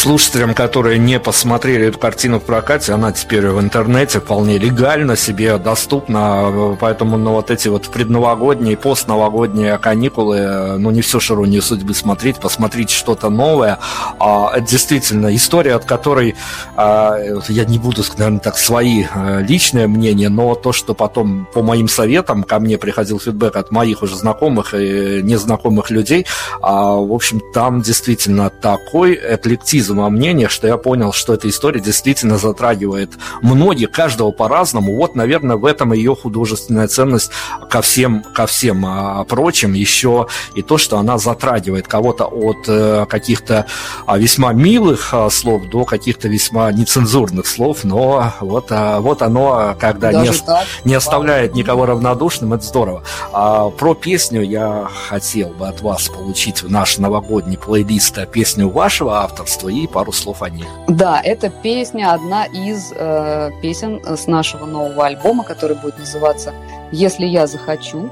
слушателям, 0.02 0.56
которые 0.56 0.98
не 0.98 1.20
посмотрели 1.20 1.86
эту 1.86 2.00
картину 2.00 2.40
в 2.40 2.44
прокате, 2.44 2.92
она 2.92 3.12
теперь 3.12 3.48
в 3.50 3.62
интернете 3.62 4.20
вполне 4.20 4.58
легально 4.58 5.16
себе 5.16 5.60
доступна, 5.60 6.76
поэтому 6.80 7.18
ну, 7.18 7.34
вот 7.34 7.52
эти 7.52 7.68
вот 7.68 7.88
предновогодние, 7.88 8.78
постновогодние 8.78 9.78
каникулы, 9.78 10.80
ну 10.80 10.90
не 10.90 11.02
все 11.02 11.20
широнию 11.20 11.62
судьбы 11.62 11.94
смотреть, 11.94 12.38
посмотреть 12.38 12.90
что-то 12.90 13.30
новое. 13.30 13.78
А, 14.20 14.60
действительно 14.60 15.36
история, 15.36 15.76
от 15.76 15.86
которой 15.86 16.34
а, 16.76 17.20
я 17.48 17.66
не 17.66 17.78
буду, 17.78 18.04
наверное, 18.18 18.40
так 18.40 18.58
свои 18.58 19.06
а, 19.14 19.38
личные 19.42 19.86
мнения, 19.86 20.30
но 20.30 20.56
то, 20.56 20.74
что 20.74 20.96
потом 20.96 21.48
по 21.54 21.62
моим 21.62 21.88
советам 21.88 22.42
ко 22.42 22.60
мне 22.60 22.80
приходил 22.80 23.20
фидбэк 23.20 23.56
от 23.56 23.70
моих 23.70 24.02
уже 24.02 24.16
знакомых 24.16 24.74
и 24.74 25.22
незнакомых 25.22 25.92
людей, 25.92 26.26
а, 26.60 26.96
в 26.96 27.14
общем, 27.14 27.40
там 27.54 27.84
действительно 27.84 28.50
такой 28.50 29.14
эклектизм 29.14 29.91
во 29.96 30.10
мнениях, 30.10 30.52
что 30.52 30.68
я 30.68 30.78
понял, 30.78 31.14
что 31.14 31.34
эта 31.34 31.50
история 31.50 31.80
действительно 31.80 32.38
затрагивает 32.38 33.12
многих, 33.42 33.92
каждого 33.92 34.32
по-разному. 34.32 34.96
Вот, 34.96 35.16
наверное, 35.16 35.58
в 35.58 35.66
этом 35.66 35.94
ее 35.94 36.16
художественная 36.16 36.88
ценность 36.88 37.32
ко 37.70 37.82
всем, 37.82 38.24
ко 38.34 38.46
всем 38.46 38.86
а, 38.86 39.24
прочим. 39.26 39.74
Еще 39.74 40.28
и 40.56 40.62
то, 40.62 40.78
что 40.78 40.98
она 40.98 41.18
затрагивает 41.18 41.88
кого-то 41.88 42.26
от 42.26 42.68
э, 42.68 43.06
каких-то 43.08 43.66
а, 44.06 44.18
весьма 44.18 44.54
милых 44.54 45.14
а, 45.14 45.30
слов 45.30 45.70
до 45.70 45.86
каких-то 45.86 46.28
весьма 46.28 46.72
нецензурных 46.72 47.46
слов. 47.46 47.84
Но 47.84 48.34
вот, 48.40 48.68
а, 48.72 49.00
вот 49.00 49.22
оно, 49.22 49.76
когда 49.80 50.12
не, 50.12 50.32
так, 50.32 50.66
не 50.86 50.94
оставляет 50.96 51.54
никого 51.56 51.86
равнодушным, 51.86 52.54
это 52.54 52.64
здорово. 52.64 53.04
А, 53.34 53.70
про 53.70 53.94
песню 53.94 54.42
я 54.42 54.88
хотел 55.10 55.50
бы 55.50 55.68
от 55.68 55.82
вас 55.82 56.08
получить 56.10 56.64
в 56.64 56.72
наш 56.72 56.98
новогодний 56.98 57.58
плейлист 57.58 58.18
песню 58.32 58.70
вашего 58.70 59.20
авторства 59.22 59.70
и 59.70 59.81
пару 59.88 60.12
слов 60.12 60.42
о 60.42 60.50
ней. 60.50 60.66
Да, 60.88 61.22
эта 61.24 61.50
песня 61.50 62.14
одна 62.14 62.46
из 62.46 62.92
э, 62.96 63.52
песен 63.62 64.02
с 64.04 64.28
нашего 64.28 64.66
нового 64.66 65.06
альбома, 65.06 65.44
который 65.44 65.76
будет 65.78 65.98
называться 66.00 66.54
«Если 66.92 67.26
я 67.26 67.48
захочу». 67.48 68.10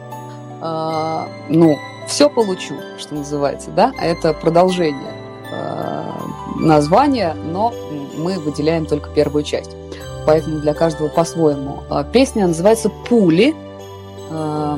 Э, 0.62 1.26
ну, 1.50 1.78
все 2.08 2.30
получу, 2.30 2.76
что 2.98 3.16
называется, 3.16 3.70
да? 3.72 3.94
Это 4.00 4.34
продолжение 4.34 5.14
э, 5.52 6.12
названия, 6.56 7.34
но 7.34 7.74
мы 8.18 8.40
выделяем 8.40 8.86
только 8.86 9.10
первую 9.10 9.44
часть. 9.44 9.72
Поэтому 10.26 10.60
для 10.60 10.74
каждого 10.74 11.08
по-своему. 11.08 11.84
Э, 11.90 12.04
песня 12.12 12.48
называется 12.48 12.90
«Пули», 12.90 13.56
э, 14.30 14.78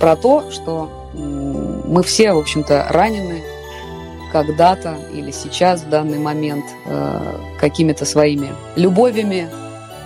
про 0.00 0.16
то, 0.16 0.50
что 0.50 0.88
мы 1.12 2.02
все, 2.02 2.32
в 2.32 2.38
общем-то, 2.38 2.86
ранены 2.88 3.42
когда-то 4.32 4.96
или 5.12 5.30
сейчас 5.30 5.82
в 5.82 5.88
данный 5.88 6.18
момент 6.18 6.64
э, 6.86 7.36
какими-то 7.58 8.04
своими 8.04 8.50
любовями, 8.76 9.48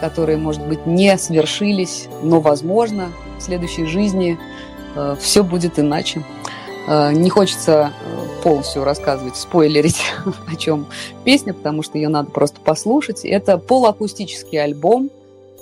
которые, 0.01 0.39
может 0.39 0.67
быть, 0.67 0.87
не 0.87 1.17
свершились, 1.19 2.09
но, 2.23 2.41
возможно, 2.41 3.11
в 3.39 3.43
следующей 3.43 3.87
жизни 3.87 4.39
э, 4.95 5.17
все 5.21 5.43
будет 5.43 5.79
иначе. 5.79 6.23
Э, 6.87 7.13
не 7.13 7.31
хочется 7.31 7.93
полностью 8.43 8.85
рассказывать, 8.85 9.37
спойлерить, 9.37 10.03
о 10.47 10.57
чем 10.57 10.87
песня, 11.25 11.55
потому 11.55 11.83
что 11.83 11.99
ее 11.99 12.09
надо 12.09 12.31
просто 12.31 12.61
послушать. 12.61 13.25
Это 13.25 13.59
полуакустический 13.59 14.63
альбом. 14.63 15.11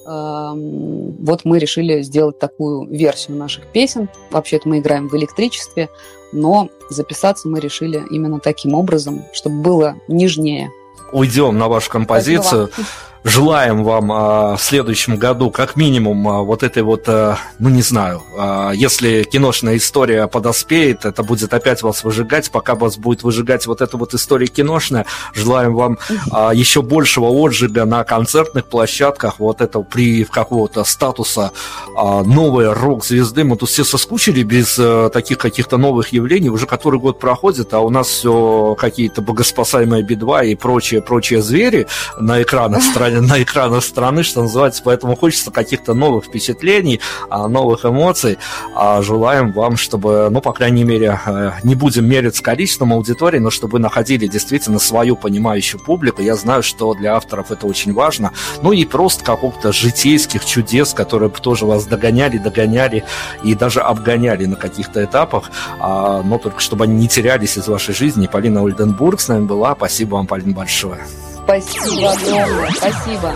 Э, 0.07 0.53
вот 0.55 1.45
мы 1.45 1.59
решили 1.59 2.03
сделать 2.03 2.39
такую 2.39 2.89
версию 2.89 3.37
наших 3.37 3.67
песен. 3.67 4.09
Вообще-то 4.31 4.69
мы 4.69 4.79
играем 4.79 5.09
в 5.09 5.17
электричестве, 5.17 5.89
но 6.33 6.69
записаться 6.91 7.49
мы 7.49 7.61
решили 7.61 8.03
именно 8.11 8.41
таким 8.41 8.75
образом, 8.75 9.25
чтобы 9.33 9.63
было 9.63 9.97
нежнее. 10.09 10.71
Уйдем 11.13 11.59
на 11.59 11.69
вашу 11.69 11.91
композицию. 11.91 12.71
Спасибо. 12.73 12.89
Желаем 13.25 13.85
вам 13.85 14.11
а, 14.11 14.57
в 14.57 14.63
следующем 14.63 15.17
году 15.17 15.53
как 15.53 15.77
минимум 15.77 16.27
а, 16.27 16.43
вот 16.43 16.65
этой 16.65 16.83
вот, 16.83 17.05
а, 17.07 17.39
ну 17.61 17.69
не 17.69 17.83
знаю, 17.83 18.25
а, 18.37 18.73
если 18.73 19.23
киношная 19.23 19.77
история 19.77 20.27
подоспеет, 20.27 21.05
это 21.05 21.23
будет 21.23 21.55
опять 21.55 21.83
вас 21.83 22.03
выжигать, 22.03 22.51
пока 22.51 22.75
вас 22.75 22.97
будет 22.97 23.23
выжигать 23.23 23.65
вот 23.69 23.81
эта 23.81 23.97
вот 23.97 24.13
история 24.15 24.49
киношная. 24.49 25.07
Желаем 25.35 25.75
вам 25.75 25.99
а, 26.33 26.53
еще 26.53 26.83
большего 26.83 27.27
отжига 27.27 27.85
на 27.85 28.03
концертных 28.03 28.67
площадках, 28.67 29.39
вот 29.39 29.61
этого 29.61 29.85
при 29.85 30.25
какого-то 30.25 30.83
статуса 30.83 31.53
а, 31.97 32.25
новой 32.25 32.73
рок-звезды. 32.73 33.45
Мы 33.45 33.57
тут 33.57 33.69
все 33.69 33.85
соскучили 33.85 34.43
без 34.43 34.77
а, 34.81 35.11
таких 35.11 35.39
каких-то 35.39 35.77
новых 35.77 36.13
явлений, 36.13 36.49
уже 36.49 36.67
который 36.67 36.99
год 36.99 37.21
проходит, 37.21 37.73
а 37.73 37.81
у 37.81 37.89
нас 37.89 38.09
все 38.09 38.75
какие-то 38.77 39.23
богоспасаемые 39.23 40.03
Би-2 40.03 40.49
и 40.49 40.55
прочие, 40.57 41.01
прочие 41.03 41.41
звери 41.41 41.87
на 42.19 42.43
экранах 42.43 42.83
страны 42.83 43.12
на 43.21 43.43
экранах 43.43 43.85
страны, 43.85 44.23
что 44.23 44.43
называется, 44.43 44.83
поэтому 44.85 45.17
хочется 45.17 45.51
каких-то 45.51 45.95
новых 45.95 46.25
впечатлений, 46.25 47.01
а, 47.29 47.49
новых 47.49 47.85
эмоций. 47.85 48.39
А, 48.75 49.03
желаем 49.03 49.53
вам, 49.53 49.77
чтобы, 49.77 50.29
ну, 50.31 50.41
по 50.41 50.53
крайней 50.53 50.85
мере, 50.85 51.19
э, 51.25 51.53
не 51.63 51.75
будем 51.75 52.09
мериться 52.09 52.43
количеством 52.43 52.93
аудитории, 52.93 53.39
но 53.39 53.51
чтобы 53.51 53.73
вы 53.73 53.79
находили 53.79 54.27
действительно 54.27 54.79
свою 54.79 55.17
понимающую 55.17 55.81
публику. 55.81 56.23
Я 56.23 56.37
знаю, 56.37 56.63
что 56.63 56.95
для 56.95 57.17
авторов 57.17 57.51
это 57.51 57.67
очень 57.67 57.93
важно. 57.93 58.33
Ну 58.63 58.73
и 58.73 58.85
просто 58.85 59.25
какого-то 59.25 59.73
житейских 59.73 60.45
чудес, 60.45 60.95
которые 60.95 61.29
бы 61.29 61.39
тоже 61.39 61.67
вас 61.67 61.87
догоняли, 61.87 62.39
догоняли 62.39 63.05
и 63.43 63.55
даже 63.55 63.81
обгоняли 63.81 64.47
на 64.47 64.57
каких-то 64.57 65.05
этапах, 65.05 65.51
а, 65.79 66.23
но 66.23 66.39
только 66.39 66.61
чтобы 66.61 66.85
они 66.85 66.95
не 66.95 67.09
терялись 67.09 67.57
из 67.57 67.69
вашей 67.69 67.95
жизни. 67.95 68.27
Полина 68.27 68.63
Ольденбург 68.65 69.21
с 69.21 69.29
нами 69.29 69.45
была. 69.45 69.75
Спасибо 69.75 70.15
вам, 70.15 70.27
Полина, 70.27 70.53
большое. 70.53 71.01
Спасибо 71.45 72.13
огромное. 72.13 72.71
Спасибо. 72.71 73.35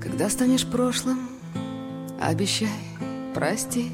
Когда 0.00 0.28
станешь 0.30 0.66
прошлым, 0.66 1.28
обещай 2.20 2.68
простить. 3.34 3.92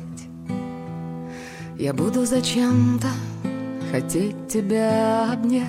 Я 1.79 1.93
буду 1.95 2.27
зачем-то 2.27 3.09
хотеть 3.91 4.49
тебя 4.49 5.33
обнять. 5.33 5.67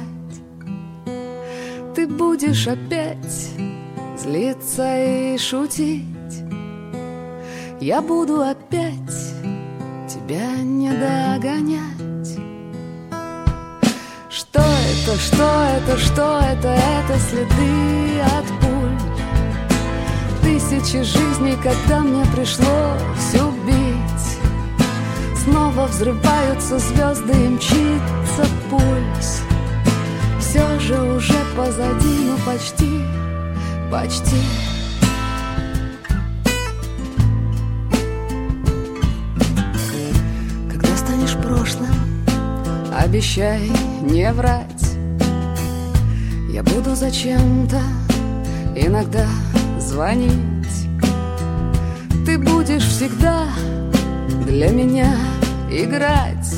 Ты 1.96 2.08
будешь 2.08 2.68
опять 2.68 3.50
злиться 4.18 5.34
и 5.34 5.38
шутить. 5.38 6.19
Я 7.82 8.02
буду 8.02 8.42
опять 8.42 9.34
тебя 10.10 10.52
не 10.64 10.92
догонять. 10.92 12.38
Что 14.30 14.60
это, 14.60 15.18
что 15.18 15.64
это, 15.78 15.98
что 15.98 16.40
это, 16.42 16.68
это 16.68 17.20
следы 17.20 18.20
от 18.20 18.46
пуль. 18.60 19.00
Тысячи 20.42 21.04
жизней, 21.04 21.56
когда 21.64 22.02
мне 22.02 22.26
пришлось 22.36 23.34
убить. 23.34 24.28
Снова 25.46 25.86
взрываются 25.88 26.80
звезды 26.80 27.32
и 27.32 27.48
мчится 27.48 28.46
пульс. 28.70 29.42
Все 30.42 30.80
же 30.82 31.02
уже 31.02 31.38
позади, 31.56 32.26
ну 32.26 32.38
почти, 32.46 33.06
почти. 33.90 34.69
Обещай 43.10 43.72
не 44.04 44.32
врать. 44.32 44.94
Я 46.48 46.62
буду 46.62 46.94
зачем-то 46.94 47.82
иногда 48.76 49.26
звонить. 49.80 50.88
Ты 52.24 52.38
будешь 52.38 52.84
всегда 52.84 53.48
для 54.46 54.70
меня 54.70 55.16
играть. 55.72 56.54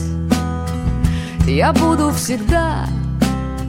Я 1.48 1.72
буду 1.72 2.12
всегда 2.12 2.86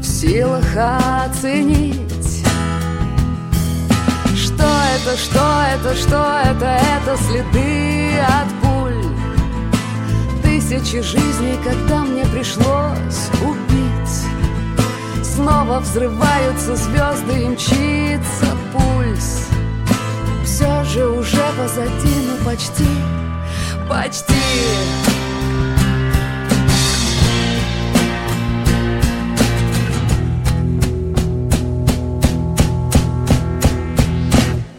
в 0.01 0.05
силах 0.05 0.67
оценить. 0.77 2.45
Что 4.35 4.67
это, 4.97 5.17
что 5.17 5.63
это, 5.73 5.95
что 5.95 6.41
это, 6.47 6.81
это 6.97 7.17
следы 7.23 8.19
от 8.19 8.62
тысячи 10.73 11.03
жизней, 11.03 11.59
когда 11.63 12.03
мне 12.03 12.25
пришлось 12.27 13.29
убить. 13.43 15.25
Снова 15.25 15.81
взрываются 15.81 16.77
звезды 16.77 17.43
и 17.43 17.49
мчится 17.49 18.47
пульс. 18.73 19.49
Все 20.45 20.85
же 20.85 21.09
уже 21.09 21.43
позади, 21.59 22.15
ну 22.27 22.45
почти, 22.45 22.87
почти. 23.89 24.33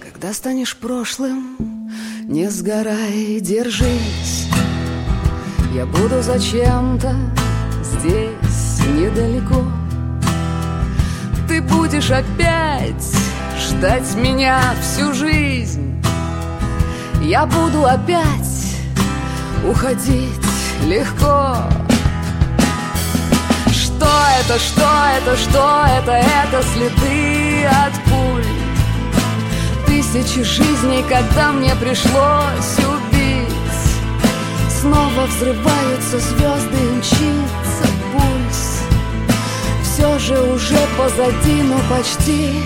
Когда 0.02 0.34
станешь 0.34 0.76
прошлым, 0.76 1.92
не 2.28 2.50
сгорай, 2.50 3.40
держись 3.42 4.43
я 5.74 5.88
буду 5.88 6.22
зачем-то 6.22 7.16
здесь 7.82 8.80
недалеко. 8.96 9.64
Ты 11.48 11.64
будешь 11.64 12.12
опять 12.12 13.18
ждать 13.60 14.14
меня 14.16 14.60
всю 14.82 15.14
жизнь. 15.14 16.00
Я 17.22 17.48
буду 17.48 17.86
опять 17.86 18.78
уходить 19.68 20.46
легко. 20.86 21.56
Что 23.72 24.12
это, 24.42 24.60
что 24.60 24.90
это, 25.18 25.38
что 25.38 25.86
это, 25.98 26.12
это 26.12 26.64
следы 26.74 27.66
от 27.66 27.94
пуль. 28.04 28.46
Тысячи 29.88 30.44
жизней, 30.44 31.04
когда 31.10 31.52
мне 31.52 31.74
пришлось 31.76 32.78
убить 32.78 33.13
Снова 34.84 35.26
взрываются 35.28 36.20
звезды 36.20 36.78
мчится 36.98 37.88
пульс. 38.12 38.82
Все 39.82 40.20
же 40.20 40.42
уже 40.54 40.78
позади, 40.98 41.62
но 41.62 41.80
почти 41.90 42.60